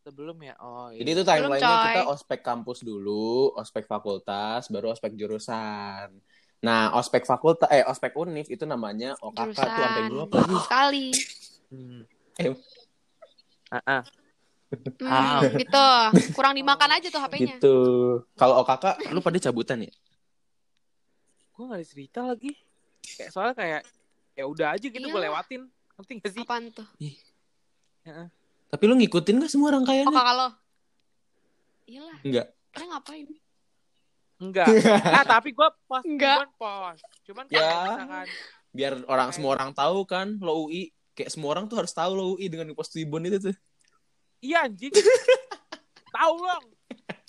[0.00, 0.52] Sebelum ya.
[0.60, 1.00] Oh iya.
[1.00, 6.12] jadi itu timelinenya kita ospek kampus dulu ospek fakultas baru ospek jurusan
[6.60, 10.08] nah ospek fakultas eh ospek univ itu namanya OKK tuh sampai Jurusan.
[10.08, 11.06] dulu apa lagi Sekali.
[11.68, 12.00] Hmm.
[12.36, 12.52] Eh.
[13.70, 14.02] Ah, ah.
[14.74, 15.88] Hmm, gitu.
[16.34, 17.56] Kurang dimakan aja tuh HP-nya.
[17.56, 17.76] gitu
[18.34, 19.92] kalau OKK lu pada cabutan ya
[21.54, 22.50] Gue gak ada cerita lagi.
[23.04, 23.80] Kayak soalnya kayak
[24.34, 25.24] ya udah aja gitu gue Iyalah.
[25.30, 25.62] lewatin.
[25.94, 26.42] Ngerti gak sih?
[26.42, 26.88] Apaan tuh?
[28.66, 30.48] tapi lu ngikutin gak semua Oh, rangkaiannya kakak lo?
[31.84, 33.26] Iyalah, enggak kalian ngapain?
[34.36, 34.66] Enggak.
[35.06, 36.36] Nah, tapi gue pas Enggak.
[36.36, 36.98] cuman pos.
[37.22, 37.70] Cuman kalau Ya.
[37.86, 38.26] misalkan
[38.74, 42.34] biar orang semua orang tahu kan lo UI kayak semua orang tuh harus tahu lo
[42.34, 43.54] UI dengan pos tribun itu tuh
[44.40, 44.90] iya anjing.
[46.12, 46.64] Tahu dong.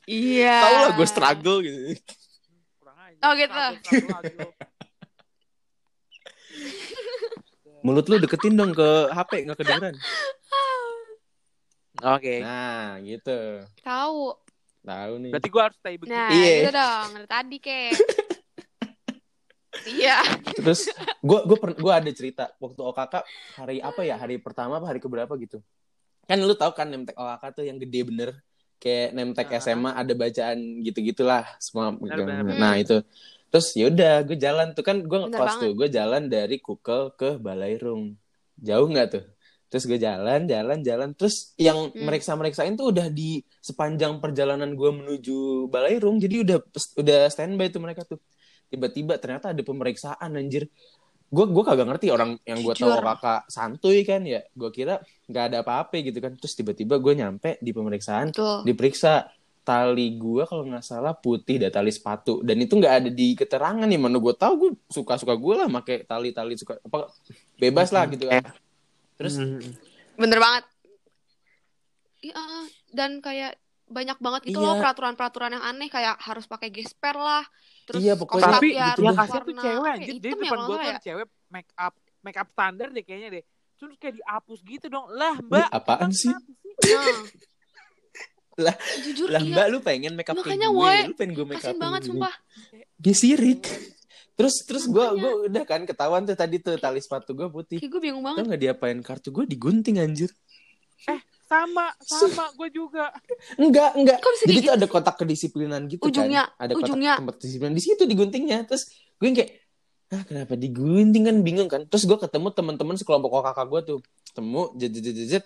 [0.03, 0.57] Iya.
[0.59, 1.79] tahu lah gue struggle gitu
[2.75, 3.19] Kurang aja.
[3.21, 3.53] Oh, gitu.
[3.53, 4.49] Struggle, struggle lagi lo.
[7.85, 9.95] Mulut lu deketin dong ke HP nggak kedengeran
[12.07, 12.41] Oke.
[12.41, 14.35] nah gitu Tahu.
[14.81, 16.11] tahu nih Berarti gue harus stay begitu.
[16.11, 16.51] Nah, Iya.
[16.51, 17.07] gitu dong.
[17.15, 17.91] Dari tadi, kek.
[19.85, 20.17] Iya.
[20.55, 20.87] terus
[21.19, 23.13] gue gue gue ada cerita waktu OKK
[23.55, 25.59] hari apa ya hari pertama apa hari keberapa gitu
[26.25, 28.29] kan lu tahu kan nemtek OKK tuh yang gede bener
[28.75, 29.45] kayak nemtek.
[29.55, 32.55] SMA ada bacaan gitu gitulah semua benar, benar.
[32.55, 32.97] nah itu
[33.55, 34.83] terus yaudah gue jalan tuh.
[34.83, 38.19] Kan gue ngekos tuh gue jalan dari Kukel ke Balairung
[38.59, 39.23] jauh nggak tuh?
[39.71, 41.15] Terus gue jalan jalan jalan.
[41.15, 42.03] Terus yang Hmm.
[42.03, 46.57] mereksa mereksain tuh udah di sepanjang perjalanan gue menuju Balairung jadi udah
[46.99, 48.19] udah standby tuh mereka tuh.
[48.67, 50.67] Tiba-tiba ternyata ada pemeriksaan anjir.
[51.31, 54.43] Gue gue kagak ngerti orang yang gue tahu kakak santuy kan ya.
[54.51, 54.99] Gue kira
[55.31, 56.35] nggak ada apa-apa gitu kan.
[56.35, 58.67] Terus tiba-tiba gue nyampe di pemeriksaan Betul.
[58.67, 59.31] diperiksa
[59.65, 63.83] tali gue kalau nggak salah putih dan tali sepatu dan itu nggak ada di keterangan
[63.83, 67.09] nih mana gue tahu gue suka-suka gue lah pakai tali-tali suka apa
[67.57, 68.45] bebas lah gitu kan
[69.17, 69.57] terus Hmm.
[70.15, 70.63] Bener banget.
[72.23, 72.41] Iya,
[72.89, 74.65] dan kayak banyak banget gitu Iya.
[74.65, 77.43] loh peraturan-peraturan yang aneh kayak harus pakai gesper lah.
[77.85, 80.13] Terus Iya, pokoknya Tapi gitu yang kasih tuh cewek anjir.
[80.17, 80.97] Jadi ya depan gue tuh ya?
[81.03, 83.43] cewek make up make up standar deh kayaknya deh.
[83.75, 85.05] Terus kayak dihapus gitu dong.
[85.11, 85.67] Lah, Mbak.
[85.69, 86.31] apaan sih?
[86.31, 87.19] Nah.
[88.55, 89.51] Lah, jujur lah iya.
[89.51, 92.01] mbak lu pengen make up kayak Makanya, gue woy, lu pengen gue make up banget
[92.07, 92.33] sumpah.
[92.95, 93.67] dia sirik.
[94.35, 97.79] Terus terus gue gue udah kan ketahuan tuh tadi tuh tali sepatu gue putih.
[97.83, 98.47] Kayak gue bingung tau banget.
[98.47, 100.31] nggak diapain kartu gue digunting anjir.
[101.45, 103.13] Sama, sama gue juga.
[103.61, 104.17] enggak enggak.
[104.23, 107.13] Jadi kayak tuh ada kotak kedisiplinan gitu Ujungnya, kan ada kotak ujungnya.
[107.21, 108.65] tempat disiplinan di situ diguntingnya.
[108.65, 108.89] Terus
[109.19, 109.51] gue kayak
[110.15, 111.23] ah kenapa digunting?
[111.27, 111.85] Kan bingung kan.
[111.85, 113.99] Terus gue ketemu teman-teman sekelompok kakak gue tuh.
[114.31, 115.45] Ketemu jet jet jet, jet, jet.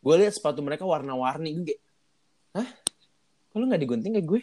[0.00, 1.56] gue lihat sepatu mereka warna-warni.
[1.56, 1.80] Gue kayak
[2.56, 2.68] hah
[3.52, 4.42] kalau nggak digunting kayak gue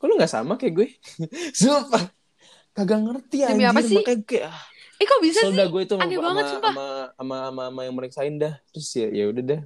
[0.00, 0.88] kalau nggak sama kayak gue
[1.60, 2.04] sumpah
[2.76, 3.98] kagak ngerti Demi anjir apa sih?
[3.98, 4.60] makanya kayak ah,
[5.00, 5.66] Eh kok bisa sih?
[5.72, 6.70] gue itu Aneh banget, sumpah.
[6.70, 6.86] sama,
[7.18, 9.60] sama, sama, sama yang meriksain dah terus ya ya udah dah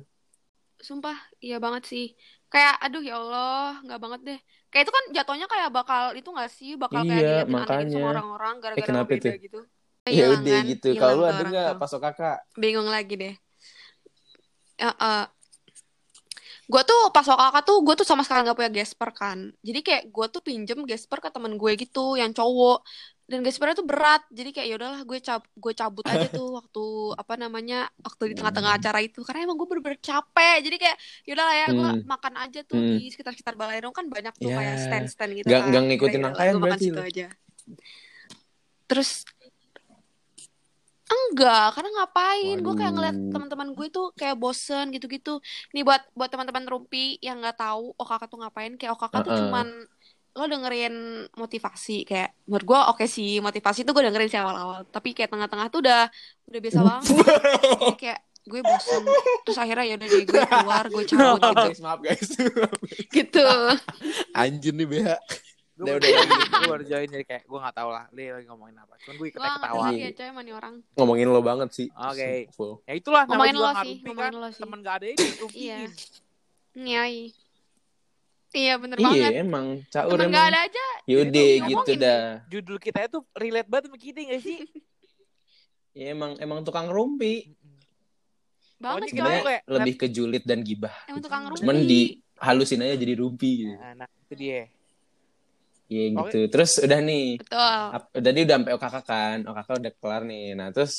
[0.79, 2.05] Sumpah, iya banget sih.
[2.53, 4.39] Kayak aduh ya Allah, nggak banget deh.
[4.71, 6.71] Kayak itu kan jatuhnya kayak bakal itu nggak sih?
[6.83, 7.95] Bakal kayak Iya, diliatin aneh makanya.
[7.95, 9.43] sama orang-orang gara-gara kenapa lo beda itu?
[9.45, 9.59] gitu.
[10.09, 10.65] ya Hilang udah kan?
[10.71, 13.35] gitu kalau lu ada nggak pasok kakak bingung lagi deh.
[14.79, 15.25] Ya, eh,
[16.69, 19.39] gue tuh pas kakak tuh gue tuh sama sekali nggak punya gesper kan.
[19.65, 22.85] Jadi kayak gue tuh pinjem gesper ke temen gue gitu yang cowok.
[23.25, 24.21] Dan gespernya tuh berat.
[24.29, 26.85] Jadi kayak ya udahlah gue cab gue cabut aja tuh waktu
[27.17, 28.81] apa namanya waktu di tengah-tengah Hmm.
[28.85, 30.57] acara itu karena emang gue bener-bener capek.
[30.61, 32.05] Jadi kayak ya udahlah ya gue Hmm.
[32.05, 32.89] makan aja tuh Hmm.
[32.97, 34.57] di sekitar-sekitar Balairung kan banyak tuh Ya.
[34.61, 35.69] kayak stand-stand gitu Nggak- kan.
[35.73, 37.27] nggak ngikutin rangkaian gue makan berarti situ aja.
[38.89, 39.11] Terus
[41.09, 42.57] Enggak, karena ngapain?
[42.61, 45.41] Gue kayak ngeliat teman-teman gue tuh kayak bosen gitu-gitu.
[45.73, 49.41] Nih buat buat teman-teman Rumpi yang nggak tahu OKK tuh ngapain, kayak OKK tuh Uh-uh.
[49.49, 49.67] cuman
[50.39, 50.95] lo dengerin
[51.35, 55.67] motivasi kayak menurut gue oke sih motivasi tuh gue dengerin sih awal-awal tapi kayak tengah-tengah
[55.67, 56.07] tuh udah
[56.47, 57.05] udah biasa banget.
[57.83, 59.03] Jadi kayak gue bosen.
[59.43, 61.83] Terus akhirnya ya udah deh gue keluar gue cabut gitu.
[61.83, 62.31] Maaf guys.
[63.17, 63.49] Gitu.
[64.37, 65.09] Anjir nih BH
[65.79, 68.35] Gue Udah, udah udah, join, gue baru join jadi kayak gue gak tau lah dia
[68.35, 68.95] lagi ngomongin apa.
[68.99, 69.63] Cuman gue ikut gue ketawa.
[69.79, 70.03] ngerti Iya.
[70.03, 72.31] ya coy sama nih orang ngomongin lo banget sih Oke.
[72.51, 72.73] Full.
[72.83, 74.33] Ya itulah namanya Ngomongin lo sih, ngomongin kan.
[74.35, 74.61] lo sih.
[74.61, 75.79] Temen gak ada ini Iya.
[76.75, 77.21] Nyai
[78.49, 81.99] iya bener iya banget emang caur temen emang gak ada aja tuh gitu ngomongin.
[82.01, 84.59] dah Judul kita itu relate banget sama kita gak sih?
[85.93, 87.55] ya emang emang tukang rumpi
[88.79, 89.11] Banget.
[89.11, 90.95] Sebenarnya kayak- lebih ke julid dan gibah.
[91.05, 91.61] Emang tukang rumpi.
[91.61, 92.01] Cuman di
[92.39, 93.75] halusin aja jadi rumpi gitu.
[93.75, 94.71] Nah, nah, itu dia.
[95.89, 96.39] Iya gitu.
[96.53, 97.27] Terus udah nih.
[97.41, 97.81] Betul.
[97.97, 99.37] Ap- Tadi udah sampai OKK kan.
[99.49, 100.47] OKK udah kelar nih.
[100.53, 100.95] Nah, terus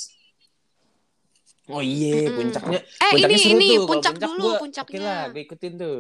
[1.70, 2.34] Oh iya, Mm-mm.
[2.34, 3.86] puncaknya Eh puncaknya ini seru ini tuh.
[3.86, 4.90] Puncak puncak dulu gua puncaknya.
[4.90, 6.00] Oke lah, gue ikutin tuh.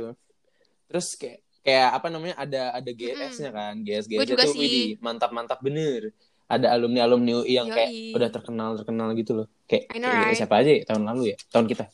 [0.89, 4.60] Terus kayak kayak apa namanya ada ada GS-nya kan, GS GS juga itu sih.
[4.65, 6.10] widih, mantap-mantap bener.
[6.49, 8.17] Ada alumni alumni UI yang kayak Yoi.
[8.17, 9.47] udah terkenal terkenal gitu loh.
[9.69, 10.38] Kayak, know, kayak right?
[10.41, 11.86] siapa aja ya tahun lalu ya, tahun kita.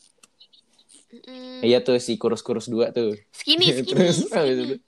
[1.11, 1.59] Mm-mm.
[1.67, 3.19] Iya tuh si kurus-kurus dua tuh.
[3.35, 3.91] Skinny skinny.
[3.91, 4.79] terus skinny.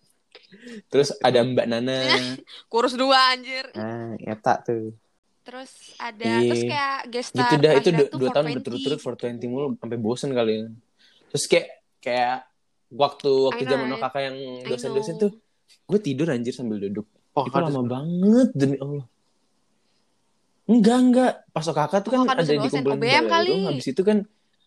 [0.47, 1.97] Itu- terus ada Mbak Nana.
[2.71, 3.67] Kurus dua anjir.
[3.71, 4.95] nah, eta tuh.
[5.43, 6.39] Terus ada Iya.
[6.43, 8.55] terus kayak guest star gitu dah itu dua, tuh dua tahun 420.
[8.59, 10.67] berturut-turut 420 mulu sampai bosen kali ya.
[11.31, 12.37] Terus kayak kayak
[12.87, 13.87] waktu waktu know, zaman?
[13.95, 15.31] OKK yang dosen-dosen tuh
[15.87, 17.07] gue tidur anjir sambil duduk.
[17.31, 19.07] Oh, itu lama banget demi Allah.
[20.67, 21.33] Enggak, enggak.
[21.55, 23.51] Pas OKK tuh kan OKK ada dosen-dosen, dikumpulin OBM kali.
[23.71, 24.17] Habis itu kan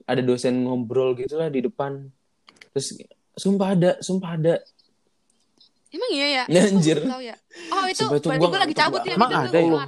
[0.09, 2.09] ada dosen ngobrol gitu lah di depan.
[2.73, 2.87] Terus
[3.37, 4.55] sumpah ada, sumpah ada.
[5.91, 6.45] Emang iya ya?
[6.47, 6.99] Ya, anjir.
[7.03, 7.37] Tahu ya.
[7.75, 9.15] Oh itu berarti gue lagi cabut ya.
[9.19, 9.83] Emang ada ya?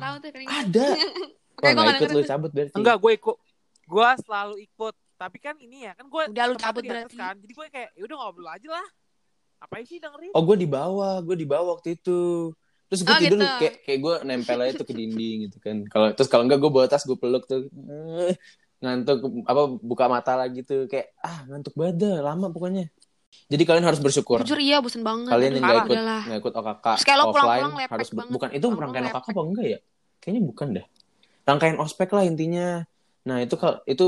[0.66, 0.86] Ada.
[1.62, 2.74] Oke, gue ikut lu cabut berarti.
[2.74, 3.36] Enggak, gue ikut.
[3.86, 4.94] Gue selalu ikut.
[5.14, 7.14] Tapi kan ini ya, kan gue Udah lu cabut berarti.
[7.14, 7.38] kan.
[7.38, 8.86] Jadi gue kayak, ya udah ngobrol aja lah.
[9.62, 10.34] Apa sih dengerin?
[10.34, 12.50] Oh gue di bawah, gue di bawah waktu itu.
[12.90, 13.46] Terus gue Oh, tidur gitu.
[13.62, 15.86] kayak kayak gue nempel aja tuh ke dinding gitu kan.
[15.86, 17.70] Kalau terus kalau enggak gue bawa tas gue peluk tuh.
[17.70, 18.34] Eh,
[18.82, 22.90] ngantuk apa buka mata lagi tuh kayak ah ngantuk banget dah, lama pokoknya.
[23.46, 24.40] Jadi kalian harus bersyukur.
[24.40, 25.28] Jujur iya bosen banget.
[25.28, 28.32] Kalian yang nggak ikut nggak ikut OKK Terus kayak offline pulang-pulang lepek harus ber- banget.
[28.32, 29.78] bukan itu Pulang-pulang rangkaian OKK apa enggak ya?
[30.18, 30.86] Kayaknya bukan dah.
[31.42, 32.68] Rangkaian ospek lah intinya.
[33.22, 34.06] Nah itu itu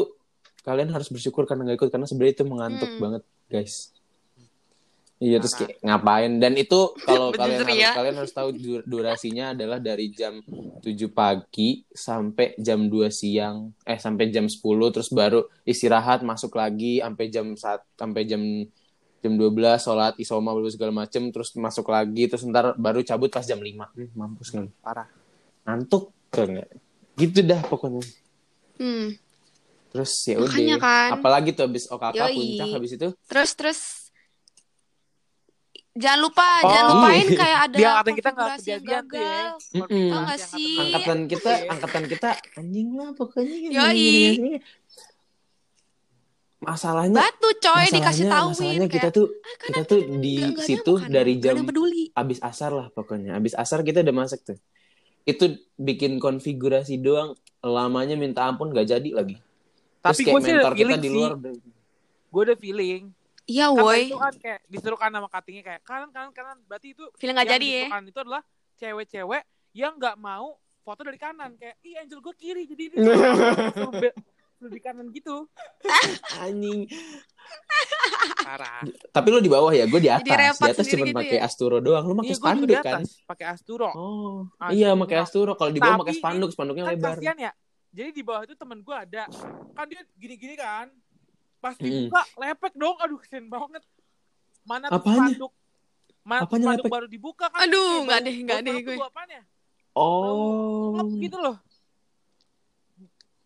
[0.63, 3.01] kalian harus bersyukur karena nggak ikut karena sebenarnya itu mengantuk Hmm.
[3.01, 3.93] banget guys.
[5.17, 7.91] Iya terus kayak ngapain dan itu kalau kalian harus, ya.
[7.93, 13.97] kalian harus tahu dur- durasinya adalah dari jam 7 pagi sampai jam 2 siang eh
[13.97, 14.59] sampai jam 10
[14.91, 17.63] terus baru istirahat masuk lagi sampai jam 1
[17.95, 18.43] sampai jam
[19.25, 23.57] jam 12 sholat isoma segala macem terus masuk lagi terus ntar baru cabut pas jam
[23.57, 24.69] 5 hmm, mampus lu?
[24.85, 25.09] Parah.
[25.65, 26.69] ngantuk enggak
[27.17, 28.05] gitu dah pokoknya
[28.75, 29.15] Hmm.
[29.89, 31.09] terus ya udah kan.
[31.17, 32.35] apalagi tuh habis OKK Yoi.
[32.37, 33.81] puncak habis itu Terus terus
[35.95, 36.69] jangan lupa Oh.
[36.69, 39.43] jangan lupain kayak ada Biar angkatan kita nggak kejadian tuh ya.
[40.11, 40.75] Tau gak sih?
[40.83, 44.05] angkatan kita angkatan kita anjing lah pokoknya Yoi.
[46.65, 50.11] Masalahnya Batu coy dikasih masalahnya, tahuin masalahnya kita kayak tuh "Ah, kan kita tuh yang
[50.17, 51.11] di nggak- nggak situ demo kan?
[51.11, 52.05] dari jam ada yang peduli.
[52.13, 53.31] abis asar lah pokoknya.
[53.33, 54.59] Abis asar kita udah masak tuh.
[55.23, 57.33] Itu bikin konfigurasi doang.
[57.61, 59.41] Lamanya minta ampun gak jadi lagi.
[59.99, 61.15] Terus Tapi kayak gue sih mentor kita feeling di sih.
[61.15, 61.33] luar.
[61.35, 61.55] Udah-
[62.27, 63.03] Gue ada feeling.
[63.47, 64.03] iya Karena woi.
[64.03, 66.57] itu kan kayak disuruh kan nama cuttingnya kayak kanan kanan kanan.
[66.63, 67.85] Berarti itu feeling nggak yang jadi ya?
[68.03, 68.43] itu adalah
[68.75, 70.47] cewek-cewek yang nggak mau
[70.81, 71.53] foto dari kanan.
[71.55, 72.97] Kayak ih angel gue kiri jadi ini
[74.67, 75.49] di kanan gitu.
[76.39, 76.89] Anjing.
[78.41, 78.83] Parah.
[79.11, 80.25] Tapi lu di bawah ya gue di atas.
[80.57, 81.47] di atas cuma gitu pakai ya?
[81.47, 82.05] asturo doang.
[82.05, 82.85] Lu pakai iya spanduk di kan?
[83.01, 83.91] atas pakai asturo.
[83.91, 84.73] Oh Asturo.
[84.73, 85.53] iya pakai asturo.
[85.55, 87.17] Kalau di bawah pakai spanduk spanduknya kan lebar.
[87.17, 87.53] kasihan ya.
[87.95, 89.23] Jadi di bawah itu temen gue ada.
[89.73, 90.89] Kan dia gini-gini kan.
[91.59, 92.97] Pas dibuka lepek dong.
[92.99, 93.83] Aduh kesian banget.
[94.65, 95.21] Mana tuh Apanya?
[95.31, 95.53] spanduk?
[96.25, 96.95] Mana tuh Apanya spanduk lepek?
[96.97, 97.59] baru dibuka kan?
[97.61, 98.97] Aduh, kayak nggak bau- deh, nggak bau deh gue.
[99.29, 99.43] ya?
[99.95, 100.89] oh.
[100.97, 101.57] Ngep gitu loh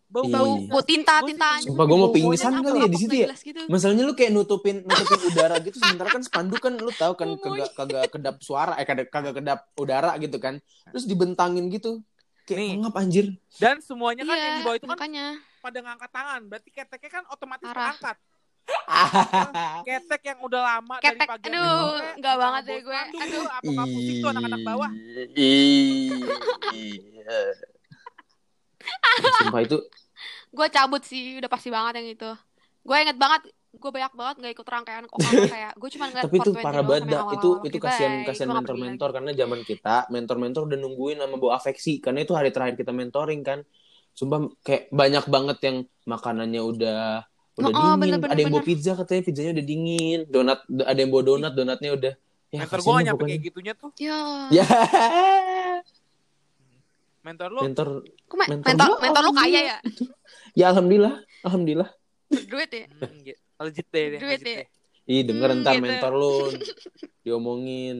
[0.08, 0.40] bau Iya.
[0.66, 2.64] bau tinta tinta Sumpah gue mau pingsan apa?
[2.66, 3.28] kali ya di situ ya.
[3.34, 3.60] gitu.
[3.66, 7.70] Masalahnya lu kayak nutupin nutupin udara gitu sementara kan spanduk kan lu tahu kan kagak
[7.78, 10.58] kagak kedap suara eh kagak kagak kedap udara gitu kan.
[10.86, 12.00] Terus dibentangin gitu.
[12.42, 12.72] Kayak Nih.
[12.80, 13.26] ngap anjir.
[13.54, 15.24] dan semuanya kan iya yang di bawah itu kan makanya
[15.58, 17.92] pada ngangkat tangan berarti keteknya kan otomatis Parah.
[17.92, 18.16] angkat
[19.86, 23.00] ketek yang udah lama Ketek, dari pagi aduh, nggak banget bau deh gue.
[23.18, 23.44] Aduh.
[23.50, 24.90] apa pusing tuh anak-anak bawah
[26.70, 27.38] Iya.
[29.44, 29.78] Sumpah itu
[30.48, 32.30] gue cabut sih udah pasti banget yang itu.
[32.84, 36.40] Gue inget banget gue banyak banget nggak ikut rangkaian kok kayak gue cuma ngeliat tapi
[36.40, 38.26] itu 420 parah banget itu itu kasihan bye.
[38.32, 42.00] kasihan mentor-mentor karena zaman kita mentor-mentor udah nungguin sama bawa afeksi.
[42.00, 43.60] Karena itu hari terakhir kita mentoring kan.
[44.16, 45.76] Sumpah kayak banyak banget yang
[46.08, 47.00] makanannya udah
[47.58, 47.98] udah Oh, oh, dingin.
[47.98, 50.20] bener, bener, ada yang bawa pizza katanya pizzanya udah dingin.
[50.26, 52.12] Donat ada yang bawa donat donatnya udah
[52.48, 53.90] ya mentor gue gak nyampe kayak gitunya tuh.
[54.00, 54.18] Ya.
[54.48, 54.64] Ya
[57.28, 57.60] mentor lu?
[57.62, 57.88] Mentor
[58.30, 58.98] me- Mentor mentor gua?
[59.00, 59.76] mentor lu kaya ya?
[60.58, 61.90] Ya alhamdulillah alhamdulillah.
[62.28, 62.84] Duit ya?
[62.90, 63.40] Hmm, gitu.
[63.58, 64.46] legit deh Duit ya.
[64.58, 64.58] deh.
[65.06, 65.84] ih denger Hmm, ntar gitu.
[65.84, 66.34] mentor lu.
[67.24, 67.98] Diomongin.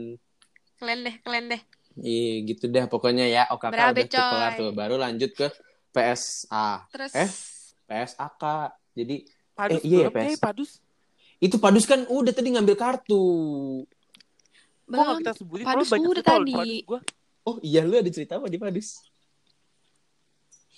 [0.77, 1.63] Kalian deh kalian deh.
[1.97, 3.43] Iya gitu deh pokoknya ya.
[3.49, 4.59] OKK Berabe, udah tuh kelar coy.
[4.59, 4.71] tuh.
[4.73, 5.47] Baru lanjut ke
[5.91, 7.13] PSA terus?
[7.13, 7.31] Eh?
[7.85, 8.43] PSAK
[8.93, 9.17] jadi
[9.53, 10.71] padus Eh, iya ya, belum, eh, padus.
[11.39, 13.23] Itu padus kan udah tadi ngambil kartu.
[14.85, 16.53] Kok gak belum kita sebutin Padus udah tadi.
[16.53, 17.01] padus gua.
[17.43, 19.01] Oh iya lu ada cerita apa di padus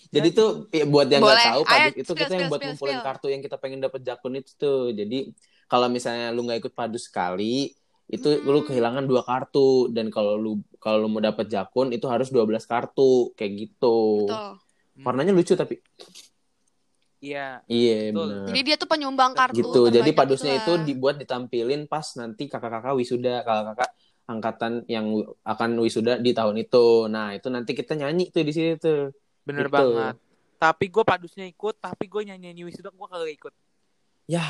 [0.08, 2.60] Jadi tuh ya, buat yang nggak tahu, Ayo, padus itu spill, kita yang spill, buat
[2.64, 4.90] ngumpulin kartu yang kita pengen dapat jakun itu tuh.
[4.96, 5.18] Jadi
[5.68, 7.70] kalau misalnya lu nggak ikut padus sekali,
[8.10, 8.42] itu Hmm.
[8.42, 12.66] lu kehilangan dua kartu dan kalau lu kalau lu mau dapat jakun itu harus 12
[12.66, 14.26] kartu kayak gitu.
[14.26, 14.58] Betul.
[15.06, 15.78] Warnanya lucu tapi
[17.20, 17.60] Iya.
[17.68, 18.32] iya Betul.
[18.32, 18.44] benar.
[18.48, 19.56] Jadi dia tuh penyumbang kartu.
[19.60, 19.80] gitu.
[19.92, 23.90] Jadi terbanyak padusnya gitu itu dibuat ditampilin pas nanti kakak-kakak wisuda, kakak-kakak
[24.24, 25.06] angkatan yang
[25.44, 27.10] akan wisuda di tahun itu.
[27.12, 29.12] Nah, itu nanti kita nyanyi tuh di sini tuh.
[29.52, 29.74] Bener Gitu.
[29.74, 30.14] banget.
[30.56, 33.54] Tapi gue padusnya ikut, tapi gue nyanyi nyanyi wisuda gue kagak ikut.
[34.26, 34.44] Ya,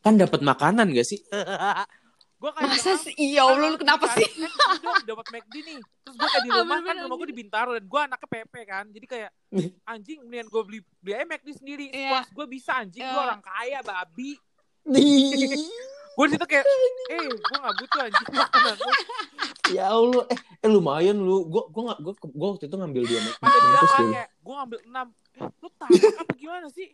[0.00, 1.20] kan dapat makanan gak sih?
[2.42, 3.14] gue kayak Masa sih?
[3.14, 4.26] Iya "Kan Allah, lu orang kenapa sih?
[4.82, 5.78] dong dapat McD nih.
[6.02, 8.54] Terus gue kayak di Ah, rumah kan rumah gue di Bintaro dan gue anaknya PP
[8.64, 8.84] kan.
[8.88, 9.30] Jadi kayak
[9.92, 11.86] anjing mendingan gue beli beli aja McD sendiri.
[11.88, 12.10] Iya.
[12.10, 13.22] Puas gue bisa anjing gue Iya.
[13.22, 14.30] orang kaya babi.
[16.12, 16.64] Gue situ kayak
[17.08, 18.76] eh gue gak butuh anjing makanan
[19.76, 21.48] ya Allah, eh, eh lumayan lu.
[21.48, 24.10] Gua gua gak, gua, gua waktu itu ngambil dua Mampus lu.
[24.12, 26.88] kayak gue ngambil 6 eh, lu tabrak apa gimana sih?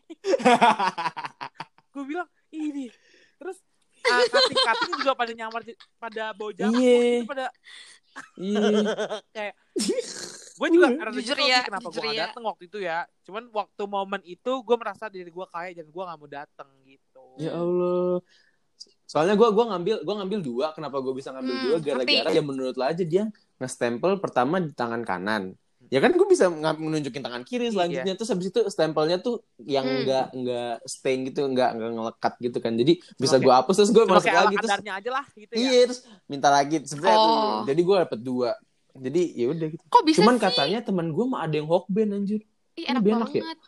[1.93, 2.87] gue bilang ini
[3.35, 3.59] terus
[4.05, 5.61] ah, kating-kating juga pada nyamar
[5.99, 7.03] pada bawa jamu Iya.
[7.19, 7.47] itu pada
[8.35, 8.63] Iya.
[9.35, 9.55] kayak
[10.55, 12.23] gue juga rada Jujur nyesel ya, kenapa gue jujur gak ya.
[12.27, 16.03] dateng waktu itu ya cuman waktu momen itu gue merasa diri gue kaya dan gue
[16.05, 18.19] gak mau dateng gitu Ya Allah.
[19.09, 20.67] Soalnya gua gua ngambil gua ngambil dua.
[20.71, 21.77] Kenapa gua bisa ngambil Hmm, dua?
[21.81, 25.57] Gara-gara ya menurut lo aja dia nge-stempel pertama di tangan kanan.
[25.89, 29.99] Ya kan gue bisa menunjukin tangan kiri selanjutnya terus habis itu stempelnya tuh yang Hmm.
[29.99, 32.73] enggak enggak stain gitu, enggak enggak ngelekat gitu kan.
[32.75, 35.81] Jadi bisa kayak- gua hapus terus gue masuk lagi terus aja lah gitu ya Iya,
[35.89, 37.65] terus minta lagi sebenarnya Oh.
[37.65, 38.51] Jadi gue dapet dua.
[38.93, 39.83] Jadi ya udah gitu.
[39.83, 40.43] Kok bisa Cuman sih?
[40.45, 42.41] katanya teman gue mah ada yang hokben anjir.
[42.77, 43.43] Ih, enak enak ya?
[43.43, 43.59] banget.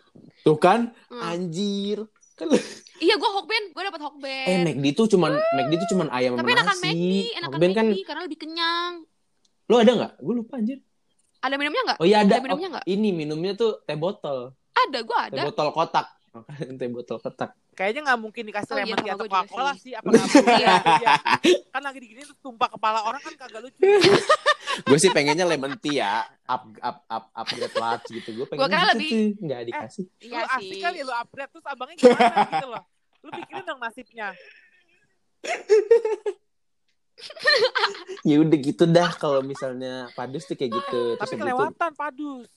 [0.44, 1.22] Tuh kan, Hmm.
[1.24, 2.04] anjir.
[2.36, 2.52] Kan
[3.00, 4.46] Iya, gue Hokben, gue dapet Hokben.
[4.46, 6.84] eh McD tuh cuman McD tuh cuman ayam Tapi enakan nasi.
[6.86, 8.92] McD, enakan Hokben kan McD karena lebih kenyang.
[9.66, 10.12] lo ada nggak?
[10.18, 10.78] Gue lupa anjir.
[11.40, 11.98] Ada minumnya nggak?
[11.98, 12.34] Oh iya ada.
[12.36, 12.84] Ada minumnya Oh, nggak?
[12.86, 14.52] ini minumnya tuh teh botol.
[14.76, 15.42] Ada, gue Teh ada.
[15.46, 16.06] botol kotak.
[16.78, 17.50] teh botol kotak.
[17.80, 19.92] Kayaknya nggak mungkin dikasih Oh iya, lemon gua juga Coca-Cola sih.
[19.94, 20.28] apa nggak
[20.60, 20.74] Iya.
[21.00, 21.14] Iya.
[21.66, 23.80] kan lagi digini terus tumpah kepala orang kan kagak lucu
[24.86, 26.12] gue sih pengennya lemon tea ya.
[26.44, 28.28] Up up up upgrade large gitu.
[28.34, 29.24] Gue pengen kira gitu lebih- tuh.
[29.40, 30.04] Nggak dikasih.
[30.20, 30.80] Iya lu asik sih.
[30.82, 32.84] kali lu upgrade terus abangnya gimana gitu loh
[33.20, 34.28] lu pikirin dong nasibnya
[38.22, 41.00] Ya udah gitu dah kalau misalnya padus tuh kayak gitu.
[41.14, 42.48] Terus tapi itu kelewatan padus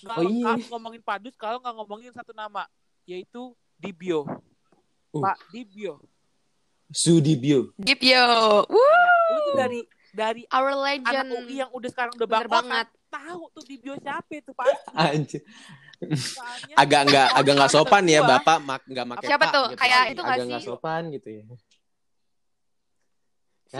[0.00, 0.52] nggak Oh, iya.
[0.68, 2.64] ngomongin padus kalau nggak ngomongin satu nama
[3.04, 4.28] yaitu Dibio
[5.10, 5.20] Uh.
[5.20, 5.98] Pak Dibio
[6.90, 7.70] Sudibyo.
[7.78, 8.26] Give yo.
[8.66, 8.82] Woo,
[9.30, 11.28] lu tuh dari dari our anak legend.
[11.38, 12.86] UI yang udah sekarang udah banget.
[13.06, 15.42] tahu tuh Dibio siapa itu pasti Anjir.
[16.00, 19.66] Soalnya agak nggak agak nggak sopan ya bapak mak nggak pakai Siapa pak tuh?
[19.68, 19.78] gitu.
[19.78, 21.58] Kayak itu nggak agak nggak sopan gitu ya kan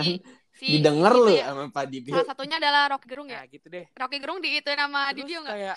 [0.07, 0.23] Si,
[0.55, 1.51] si, didengar itu lu ya.
[1.51, 3.43] sama Pak Dibio Salah satunya adalah Rocky Gerung ya.
[3.43, 5.51] ya gitu deh Rocky Gerung di itu nama Terus Dibio nggak?
[5.51, 5.77] kayak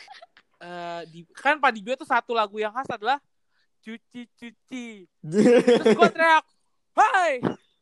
[0.62, 3.18] eh, di, kan Pak Dibio tuh satu lagu yang khas adalah
[3.84, 4.86] cuci cuci
[5.22, 6.46] terus gue teriak
[6.96, 7.34] hai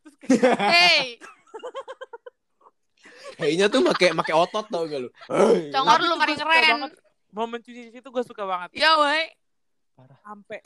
[0.01, 1.05] terus kayak Hey,
[3.37, 5.69] kayaknya tuh pakai pakai otot tau gak lu Hei.
[5.69, 6.63] Congor lu paling keren.
[6.75, 6.91] banget.
[7.29, 9.29] momen cuci cuci itu gue suka banget ya woi.
[10.19, 10.59] sampai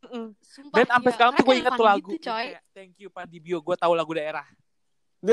[0.00, 0.32] Mm.
[0.40, 0.80] Sumpah.
[0.80, 1.12] dan sampai iya.
[1.12, 2.46] sekarang tuh gue ingat tuh lagu Gitu, coy.
[2.48, 4.48] Kayak, thank you Pak Dibio gue tahu lagu daerah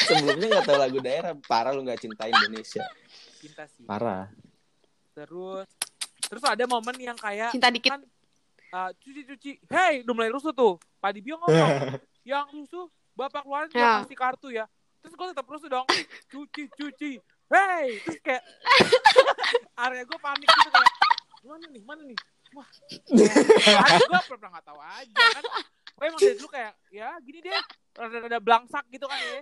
[0.00, 2.84] sebelumnya nggak tahu lagu daerah parah lu nggak cinta Indonesia
[3.36, 4.32] cinta sih parah
[5.12, 5.68] terus
[6.28, 7.90] terus ada momen yang kayak Cinta dikit.
[7.90, 8.02] kan
[8.70, 10.76] uh, cuci cuci hey udah mulai rusuh tuh.
[10.98, 11.96] Pak Dibio ngomong
[12.28, 14.02] yang rusuh bapak keluarin Ya.
[14.02, 14.64] kasih kartu ya.
[14.98, 15.86] Terus gue tetap rusuh dong.
[16.28, 17.10] Cuci cuci
[17.48, 18.42] hey terus kayak
[19.82, 20.90] area gue panik gitu kayak
[21.40, 22.18] mana nih mana nih?
[22.50, 22.68] Wah
[23.08, 25.16] gue pernah nggak tahu aja.
[25.32, 25.44] Kan
[25.98, 27.52] gue emang dari dulu kayak ya gini deh.
[27.92, 29.40] Rada-rada belangsak gitu kan ya.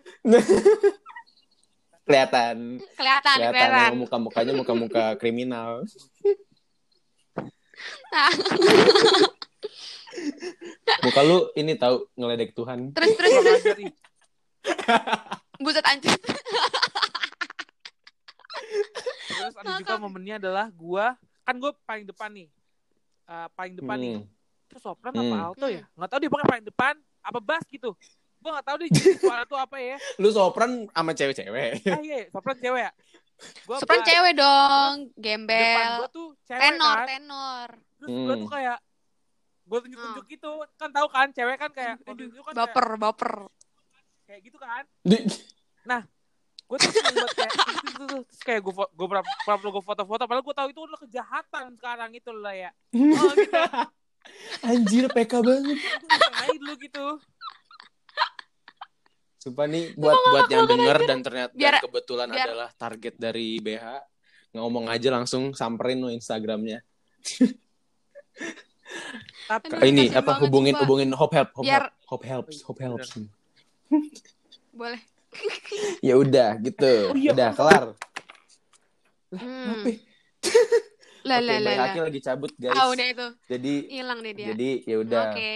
[2.06, 2.78] Kelihatan.
[2.94, 3.90] Kelihatan, kelihatan kelihatan.
[3.98, 5.82] muka mukanya muka muka kriminal
[11.04, 12.92] muka lu ini tahu ngeledek Tuhan.
[12.96, 13.92] Terus terus ajar ih.
[15.62, 16.18] buset anjir.
[19.26, 21.06] terus ada juga momennya adalah gue
[21.46, 22.48] kan gue paling depan nih.
[23.26, 24.16] Uh, paling depan nih.
[24.22, 24.34] Hmm.
[24.66, 25.30] itu sopran Hmm.
[25.30, 25.82] apa alto ya?
[25.94, 27.94] Nggak tahu dia pokoknya paling depan apa bass gitu.
[28.42, 29.96] Gue nggak tahu deh jenis suara tuh apa ya.
[30.18, 31.86] Lu sopran sama cewek-cewek.
[31.86, 32.92] Ah iya sopran cewek ya
[33.62, 34.08] gua Sopran bass.
[34.08, 35.92] cewek dong, depan gembel.
[35.98, 37.68] gue tuh cewek Tenor, kan tenor.
[37.96, 38.40] terus gue Hmm.
[38.40, 38.78] tuh kayak
[39.62, 43.32] gue tunjuk-tunjuk gitu kan tahu kan cewek kan kayak kan kayak, Baper, baper.
[44.24, 45.26] kayak gitu kan Di-
[46.64, 47.52] gue tuh banget kayak
[47.86, 52.10] itu, terus kayak gue gue pernah gue foto-foto padahal gue tahu itu udah kejahatan sekarang
[52.10, 52.70] itu lah ya
[53.14, 53.60] oh gitu
[54.60, 55.78] anjir PK banget
[56.56, 57.06] dulu gitu
[59.46, 63.62] Sumpah nih buat buat yang denger dan ternyata Biar- dan kebetulan biar- adalah target dari
[63.62, 63.86] BH.
[64.50, 66.80] ngomong aja langsung samperin lo Instagramnya.
[69.46, 70.82] Tapi Aduh, ini apa banget, hubungin sumpah.
[70.82, 73.08] hubungin hope help hope Biar- help hope helps hope helps.
[74.80, 74.98] Boleh.
[76.00, 77.12] ya udah gitu.
[77.12, 77.30] Oh, iya.
[77.30, 77.84] Udah kelar.
[79.30, 79.62] Hmm.
[79.62, 79.92] Lah Oke,
[81.26, 81.84] lah lah Mbak lah.
[81.90, 82.78] Haki lagi cabut guys.
[82.78, 83.26] Ah udah itu.
[83.50, 84.46] Jadi Hilang deh dia.
[84.50, 85.52] jadi ya udah Oke.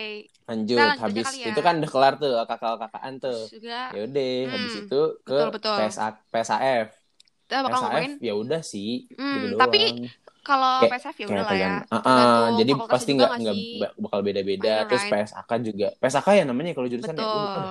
[0.50, 1.46] lanjut aja habis ya.
[1.54, 3.38] itu kan udah kelar tuh kakak-kakakan tuh.
[3.54, 5.76] Juga Ya udah Hmm, habis itu ke betul, betul.
[5.78, 6.88] PSA, PSAF.
[7.46, 9.78] kita bakal ngomongin PSAF ya udah sih Hmm, gitu tapi
[10.46, 11.72] kalau PSF ya udah lah ya.
[11.90, 14.72] Ah, ah, Tergantung jadi pasti nggak nggak bakal beda-beda.
[14.88, 15.12] Terus right?
[15.12, 15.86] PSAK juga.
[16.02, 17.22] PSAK ya namanya kalau jurusan ya.
[17.22, 17.46] Betul.
[17.46, 17.62] Apa?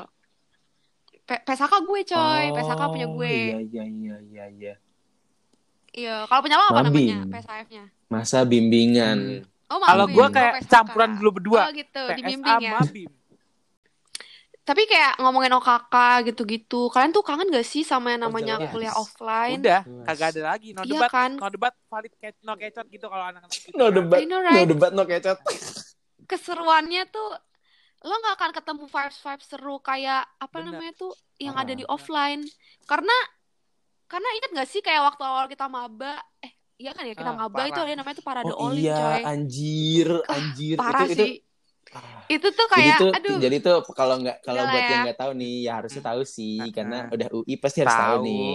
[1.30, 3.34] P- PSAK gue coy, Oh, PSAK punya gue.
[3.38, 3.84] Iya iya
[4.32, 4.74] iya iya
[6.00, 6.16] iya.
[6.26, 7.08] Kalau punya lo apa Mabim.
[7.08, 7.18] namanya?
[7.34, 7.84] PSAF-nya.
[8.08, 9.44] Masa bimbingan.
[9.68, 10.72] Oh, Kalau gue Oh, kayak PSAK.
[10.72, 11.62] campuran dulu berdua.
[11.64, 12.72] Oh gitu, PSA dibimbing ya.
[12.76, 13.10] Mabim.
[14.62, 16.82] Tapi kayak ngomongin OKK gitu-gitu.
[16.88, 18.70] Kalian tuh kangen gak sih sama yang Oh, namanya jelas.
[18.70, 19.58] kuliah offline?
[19.60, 20.06] Udah, Jelas.
[20.08, 20.70] kagak ada lagi.
[20.72, 21.32] No Iya debat, kan?
[21.34, 23.74] no debat, valid ke- no kecot gitu kalau anak-anak gitu.
[23.74, 24.68] No debat, know, no right?
[24.68, 25.38] debat, no kecot.
[26.24, 27.30] Keseruannya tuh
[28.00, 30.66] lo gak akan ketemu vibes-vibes seru kayak apa Bener.
[30.72, 32.46] namanya tuh yang Ah, ada di offline.
[32.86, 33.16] Karena
[34.12, 37.38] karena ingat gak sih kayak waktu awal kita maba, eh iya kan ya kita Ah,
[37.40, 39.22] maba itu ada namanya tuh parade Oh olim iya, coy.
[39.24, 40.78] anjir, anjir.
[40.80, 41.32] Parah itu, sih.
[41.38, 42.22] Itu, ah.
[42.30, 43.38] Itu tuh jadi kayak tuh, aduh.
[43.44, 45.06] jadi tuh kalau nggak kalau buat lah yang ya.
[45.06, 47.14] nggak tahu nih, ya harusnya tahu sih, Ah, karena ah.
[47.16, 48.26] udah UI pasti harus tahu, Tahu.
[48.26, 48.54] nih.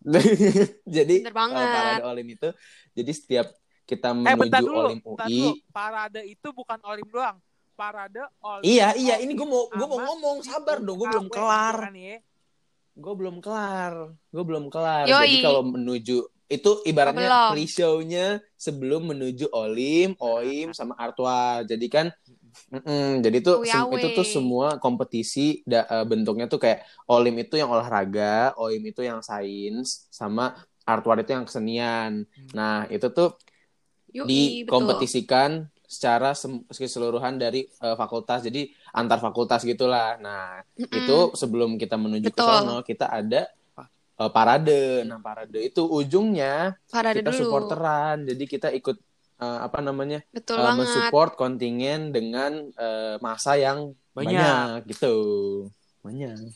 [0.96, 1.14] jadi
[1.50, 2.48] kalau parade olim itu,
[2.96, 3.46] jadi setiap
[3.84, 5.50] kita Eh, bentar menuju dulu, olim bentar UI, dulu.
[5.70, 7.36] Parade itu bukan olim doang.
[7.74, 8.64] Parade olim.
[8.64, 11.76] iya iya, ini gue mau gue mau ngomong, sabar dong, gue belum kelar.
[11.90, 12.16] kan ya.
[13.00, 13.94] Gue belum kelar.
[14.30, 15.08] Gue belum kelar.
[15.08, 15.24] Yoi.
[15.26, 16.16] jadi kalau menuju
[16.50, 21.62] itu ibaratnya pre-show-nya sebelum menuju olim oim sama artwa.
[21.64, 22.06] Jadi kan
[22.74, 23.94] mm-mm, jadi tuh Uyawe.
[23.96, 29.00] itu tuh semua kompetisi da- eh, bentuknya tuh kayak olim itu yang olahraga oim itu
[29.06, 32.12] yang sains sama artwa itu yang kesenian.
[32.52, 33.38] Nah itu tuh
[34.10, 34.90] Yoi, betul.
[35.90, 36.30] Secara
[36.70, 40.86] keseluruhan dari eh, fakultas jadi antar fakultas gitulah nah Mm-mm.
[40.94, 42.46] itu sebelum kita menuju ke Betul.
[42.46, 43.50] sono kita ada
[44.22, 47.40] eh, parade nah parade itu ujungnya Parade kita dulu.
[47.42, 48.96] supporteran jadi kita ikut
[49.36, 50.78] eh, apa namanya Betul banget.
[50.86, 54.30] mensupport kontingen dengan eh, masa yang Banyak.
[54.30, 55.14] banyak, gitu
[56.00, 56.54] banyak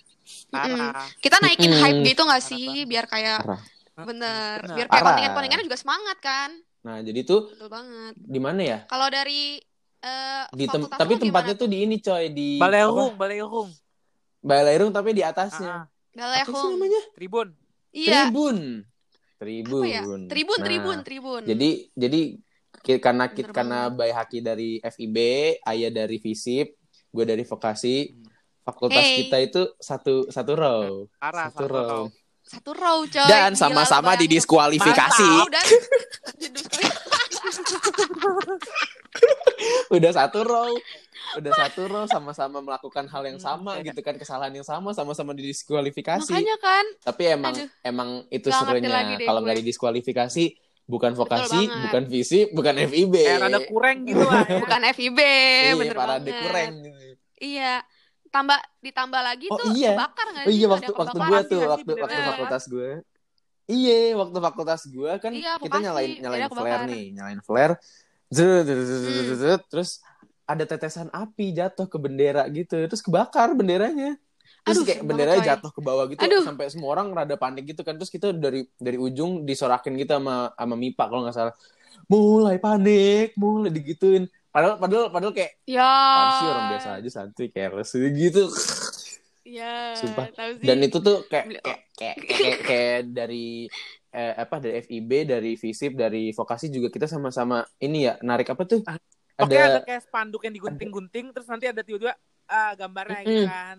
[0.48, 1.04] Parah.
[1.20, 3.60] Kita naikin hype gitu gak sih biar kayak Parah.
[3.94, 4.74] bener, Bener.
[4.74, 6.50] biar kayak kontingen-kontingennya juga semangat kan?
[6.84, 8.14] Nah jadi tuh Betul banget.
[8.14, 9.56] di mana ya Kalau dari
[9.98, 13.72] eh di tem- tapi tempatnya tuh di ini coy di Balerung, Balerung.
[13.72, 13.82] apa?
[14.44, 17.48] Balairung tapi di atasnya Ah, apa sih namanya Tribun.
[17.90, 18.28] Iya.
[18.28, 18.58] Tribun.
[18.84, 19.84] Apa Tribun.
[19.84, 20.00] ya?
[20.28, 21.42] Tribun, Nah, tribun, tribun.
[21.42, 22.20] Jadi jadi
[23.00, 25.16] karena kita karena Bay Haki dari FIB,
[25.58, 26.76] Ayah dari Visip,
[27.08, 28.12] gue dari Vokasi.
[28.60, 29.24] Fakultas Hey.
[29.24, 30.84] kita itu satu satu row.
[31.14, 31.80] Parah, Satu satu row.
[31.82, 32.02] row.
[32.54, 33.26] Satu row coy.
[33.26, 35.30] Dan Gila, sama-sama didiskualifikasi.
[35.50, 35.66] Dan.
[39.90, 40.70] Udah satu row.
[41.34, 45.34] Udah satu row sama-sama melakukan hal yang sama Hmm, gitu kan, kesalahan yang sama, sama-sama
[45.34, 46.30] didiskualifikasi.
[46.30, 47.68] Makanya kan Tapi emang Aduh.
[47.82, 49.18] emang itu serunya.
[49.18, 50.44] Kalau nggak didiskualifikasi,
[50.84, 53.14] bukan vokasi, bukan visip, bukan FIB.
[53.16, 54.60] Eh, rada kurang gitu lah ya.
[54.62, 56.42] bukan FIB, Iya, bener parade banget.
[56.44, 56.72] kurang.
[57.34, 57.74] Iya.
[58.34, 59.94] Tambah ditambah lagi Oh, tuh iya.
[59.94, 60.58] kebakar nggak Oh sih?
[60.58, 62.30] iya Nggak waktu waktu gue tuh waktu waktu Bener-bener.
[62.34, 62.90] fakultas gue.
[63.64, 67.74] Iya, waktu fakultas gue kan Iya, kita nyalain nyalain flare nih, nyalain flare.
[68.28, 69.26] Zut, zut, zut, zut, Hmm.
[69.30, 69.62] zut, zut.
[69.70, 69.90] Terus
[70.44, 74.18] ada tetesan api jatuh ke bendera gitu, terus kebakar benderanya.
[74.64, 75.48] Terus Aduh, kayak benderanya coy.
[75.54, 76.42] jatuh ke bawah gitu Aduh.
[76.44, 77.96] sampai semua orang rada panik gitu kan.
[77.96, 81.54] Terus kita dari dari ujung disorakin gitu sama sama Mipa kalau nggak salah.
[82.10, 84.28] Mulai panik, mulai digituin.
[84.54, 85.90] Padahal padahal padahal kayak Ya.
[86.38, 88.46] sih orang biasa aja santuy careless gitu.
[89.44, 90.30] Ya, Sumpah.
[90.32, 90.64] tahu sih.
[90.64, 93.68] dan itu tuh kayak kayak kayak, kayak, kayak dari
[94.08, 98.64] eh, apa dari FIB dari Visip dari vokasi juga kita sama-sama ini ya narik apa
[98.64, 98.80] tuh
[99.34, 102.14] Oke, ada ada kayak spanduk yang digunting-gunting, terus nanti ada tiba-tiba
[102.46, 103.26] ah, gambarnya Mm-mm.
[103.26, 103.76] gitu kan.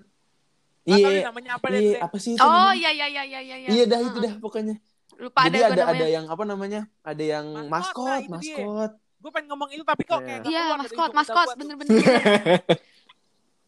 [0.85, 1.79] Iya nih namanya apa deh.
[1.79, 2.01] iya Dek.
[2.03, 2.75] apa sih itu Oh namanya?
[2.77, 3.69] iya iya iya iya iya.
[3.71, 4.75] iya dah itu dah pokoknya
[5.15, 8.91] Lupa jadi ada, ada ada yang apa namanya ada yang Maskot, maskot nah, maskot
[9.25, 10.27] Gue pengen ngomong itu tapi kok Iya.
[10.29, 11.97] kayak Iya, dari maskot, maskot, bener-bener.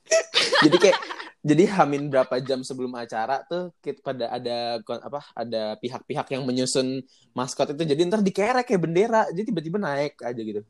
[0.64, 0.98] jadi kayak
[1.42, 7.02] jadi hamin berapa jam sebelum acara tuh kita pada ada apa ada pihak-pihak yang menyusun
[7.32, 10.62] maskot itu jadi ntar dikerek kayak bendera jadi tiba-tiba naik aja gitu.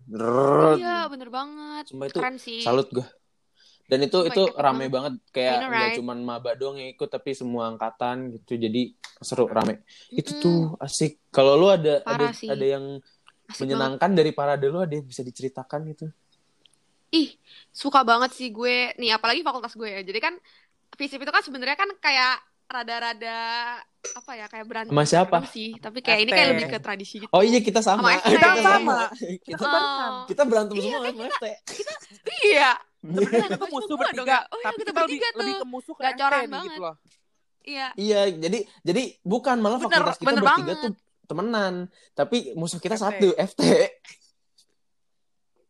[0.77, 1.83] Iya, bener banget.
[1.91, 2.61] Sumpah itu Keren sih.
[2.63, 3.05] salut gue
[3.87, 5.95] dan itu Sumpah, itu rame banget kayak nggak right?
[5.95, 8.91] cuman maba doang yang ikut tapi semua angkatan gitu jadi
[9.23, 9.79] seru rame
[10.11, 10.43] itu Mm-mm.
[10.43, 12.51] tuh asik kalau lu ada Parah ada sih.
[12.51, 12.99] ada yang
[13.47, 16.07] Asik menyenangkan dari parade lu ada yang bisa diceritakan gitu
[17.09, 17.31] Ih,
[17.71, 18.91] suka banget sih gue.
[18.99, 20.03] Nih, apalagi fakultas gue ya.
[20.03, 20.35] Jadi kan
[20.91, 22.35] FISIP itu kan sebenarnya kan kayak
[22.67, 23.39] rada-rada
[24.09, 25.37] apa ya kayak berantem Sama siapa?
[25.47, 26.51] sih tapi kayak ini kayak FT.
[26.51, 28.11] lebih ke tradisi gitu Oh iya kita sama.
[28.11, 28.27] Sama FT.
[28.27, 28.97] kita Kita sama.
[29.39, 30.11] Kita, Oh.
[30.27, 31.45] kita berantem Iya, semua kan sama FT.
[32.45, 34.39] iya Sebenarnya kita musuh dong, bertiga, ya?
[34.51, 35.39] Oh iya, tapi kita kita lebih, tuh.
[35.39, 36.67] lebih ke musuh ke Gacoran FT banget.
[36.67, 36.95] gitu loh.
[37.63, 40.77] iya Iya, jadi jadi bukan malah Bener, fakultas kita bener bertiga banget.
[40.83, 40.93] tuh
[41.27, 41.73] temenan,
[42.13, 43.03] tapi musuh kita FT.
[43.03, 43.61] satu FT.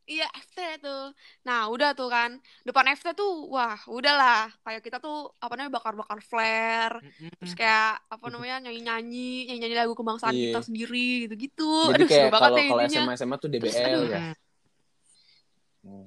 [0.07, 1.11] Iya FT tuh.
[1.43, 2.31] Nah udah tuh kan
[2.63, 7.03] depan FT tuh wah udahlah kayak kita tuh apa namanya bakar-bakar flare
[7.35, 10.55] terus kayak apa namanya nyanyi-nyanyi nyanyi-nyanyi lagu kebangsaan Iya.
[10.55, 11.91] kita sendiri gitu-gitu.
[11.91, 12.87] Jadi Aduh kayak seru banget kalau ya kalau.
[12.87, 14.03] SMA SMA tuh DBL aduh.
[14.07, 14.21] ya.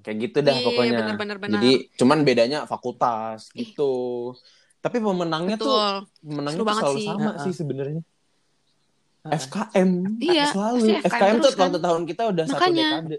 [0.01, 0.99] Kayak gitu dah Iya, pokoknya.
[0.99, 1.55] bener-bener-bener.
[1.57, 3.69] Jadi cuman bedanya fakultas Ih.
[3.69, 3.93] gitu.
[4.81, 5.93] Tapi pemenangnya tuh Betul.
[6.23, 7.05] pemenangnya Seru tuh banget selalu sih.
[7.07, 7.43] sama Heeh.
[7.45, 8.03] sih sebenarnya.
[9.23, 10.85] FKM Iya, selalu.
[10.99, 11.71] FKM FKM, tuh kan.
[11.77, 12.89] tahun kita udah satu Makanya.
[12.99, 13.19] dekade.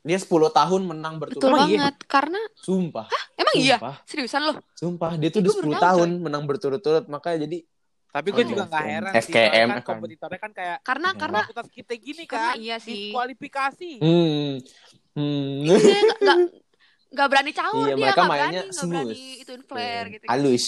[0.00, 1.58] Dia 10 tahun menang Betul berturut-turut.
[1.74, 3.06] banget karena Sumpah.
[3.34, 3.94] emang iya Sumpah.
[4.04, 4.56] seriusan loh.
[4.72, 7.58] Sumpah, dia tuh udah gua baru 10 tahu, tahun menang berturut-turut, makanya jadi
[8.08, 8.88] Tapi gue Oh, juga nggak FKM.
[8.90, 9.84] heran sih, FKM, kan FKM.
[9.84, 11.18] kompetitornya kan kayak Karena Hmm.
[11.18, 12.96] karena kita gini karena kan, iya sih.
[13.06, 13.90] diskualifikasi.
[13.98, 14.48] hmm,
[15.14, 15.56] hmm.
[15.62, 16.38] Iya nggak- nggak
[17.08, 19.42] nggak berani caur Iya, dia mereka nggak mainnya berani nggak berani smooth.
[19.42, 20.24] ituin flare Iya, gitu.
[20.26, 20.66] halus.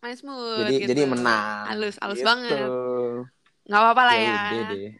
[0.00, 0.58] Main smooth.
[0.60, 0.88] Jadi gitu.
[0.88, 1.62] jadi menang.
[1.68, 2.26] Halus, halus Gitu.
[2.26, 2.68] banget.
[3.70, 4.34] Nggak apa-apa lah ya.
[4.34, 4.90] udah deh.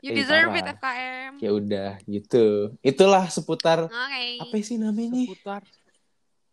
[0.00, 0.64] You Eh, deserve it.
[0.70, 1.32] FKM.
[1.36, 2.46] Ya udah, gitu.
[2.80, 4.24] Itulah seputar Oke.
[4.38, 5.26] apa sih namanya?
[5.26, 5.62] Seputar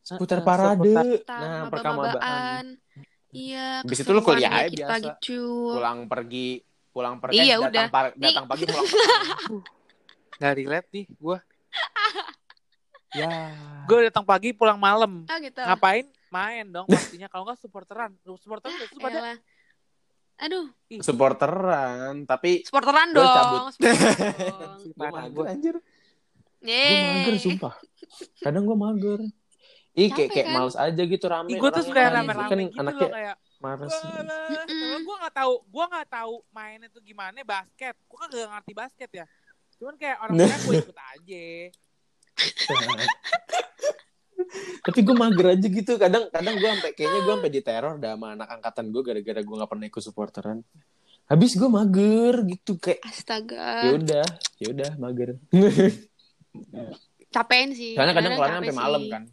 [0.01, 0.88] Seputar Heeh, parade.
[0.89, 2.65] seputar- Nah, perkamabaan.
[3.30, 3.84] Iya.
[3.84, 5.05] Habis itu lu kuliah aja kita biasa.
[5.13, 5.39] gitu.
[5.73, 7.86] Pulang pergi, pulang pergi Iya, datang, udah.
[7.89, 8.86] pa- datang pagi pulang
[10.38, 11.38] nggak relate nih gue.
[13.19, 13.32] ya.
[13.84, 15.23] Gue datang pagi pulang malam.
[15.23, 15.59] Oh gitu.
[15.59, 16.05] Ngapain?
[16.28, 17.28] Main dong pastinya.
[17.28, 18.11] Kalau nggak supporteran.
[18.38, 19.39] Supporteran tuh pada.
[20.38, 20.70] Aduh,
[21.02, 23.34] Supporteran, tapi sporteran Gua dong.
[23.34, 23.62] cabut.
[23.74, 25.46] gue mager gue.
[25.50, 25.76] anjir.
[26.62, 27.74] Gue mager sumpah.
[28.46, 29.20] Kadang gue mager.
[29.98, 30.56] Ih, kayak Capek kayak kan?
[30.62, 31.50] males aja gitu rame.
[31.50, 32.18] Ih, gue tuh suka yang kan.
[32.22, 33.96] rame-rame Kan gitu anaknya loh kayak Males.
[35.02, 37.98] Gue gak tahu, gue gak tahu mainnya tuh gimana basket.
[38.06, 39.26] Gue kan gak ngerti basket ya.
[39.82, 41.46] Cuman kayak orang lain gue ikut aja.
[44.80, 45.91] Tapi gue mager aja gitu.
[45.95, 49.56] Kadang kadang gue sampai kayaknya gue sampai diteror dah sama anak angkatan gue gara-gara gue
[49.56, 50.58] nggak pernah ikut supporteran.
[51.26, 53.68] Habis gue mager gitu kayak ya Astaga.
[53.93, 54.26] udah,
[54.58, 55.30] ya udah mager.
[57.28, 57.93] Capein sih.
[57.93, 59.24] Soalnya kadang capek sampai malam kan.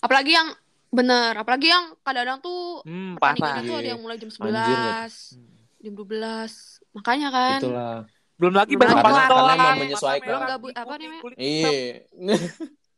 [0.00, 0.48] Apalagi yang
[0.90, 3.62] bener, apalagi yang kadang-kadang tuh Hmm, parah.
[3.62, 5.38] tuh ada yang mulai jam 11,
[5.78, 6.82] jam 12.
[6.90, 7.58] Makanya kan.
[7.62, 7.96] Itulah.
[8.34, 10.38] Belum lagi Belum besok lagi pas karena- karena mata menyesuaikan.
[10.74, 11.22] apa namanya?
[11.38, 11.70] Iya.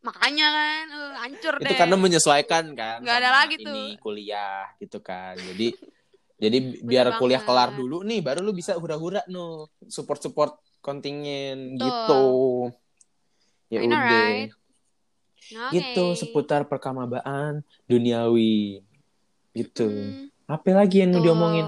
[0.03, 1.67] Makanya kan, eh, hancur deh.
[1.71, 2.99] itu karena menyesuaikan kan.
[3.03, 3.71] Nggak ada lagi tuh.
[3.71, 5.39] Ini kuliah gitu kan.
[5.39, 5.71] Jadi
[6.43, 7.21] jadi biar banget.
[7.23, 11.87] kuliah kelar dulu nih baru lu bisa hura-hura no support-support kontingen Betul.
[11.87, 12.27] gitu.
[13.71, 14.01] Ya I udah.
[14.03, 14.51] right?
[15.71, 15.71] Oke.
[15.79, 18.83] Gitu seputar perkamabaan duniawi.
[19.55, 19.87] Gitu.
[19.87, 21.67] Hmm, Apa lagi yang mau diomongin?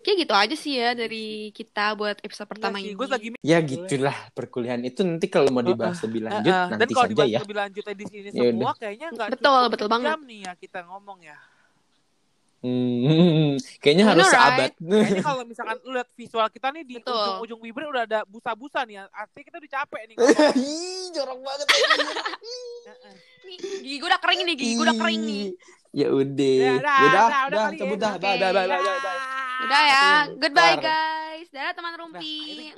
[0.00, 2.98] Kayak gitu aja sih ya dari kita buat episode pertama Iya sih, ini.
[2.98, 6.66] Gue lagi Ya gitulah perkuliahan itu nanti kalau mau dibahas lebih lanjut Heeh.
[6.72, 7.40] Dan nanti kalau saja dibahas ya.
[7.44, 10.16] lebih lanjutnya di sini Ya semua kayaknya nggak Betul, cukup betul banget.
[10.24, 11.36] nih ya kita ngomong ya.
[12.60, 14.70] Hmm, kayaknya harus know, seabad.
[14.76, 19.08] Kayaknya kalau misalkan lu lihat visual kita nih di ujung-ujung bibir udah ada busa-busa nih.
[19.08, 20.16] Artinya kita udah capek nih.
[20.60, 21.66] Ih, jorok banget.
[23.48, 25.44] Nih, gigi gue udah kering nih, gigi gue udah kering nih.
[25.90, 26.54] Ya udah.
[26.54, 28.02] Ya, Ya dah, udah, dah, udah, udah kali cabut ya.
[28.02, 28.12] dah.
[28.22, 29.18] Bye, bye, bye, bye, bye, bye.
[29.60, 30.06] Udah ya,
[30.38, 31.48] goodbye guys.
[31.50, 32.70] Dadah teman rumpi.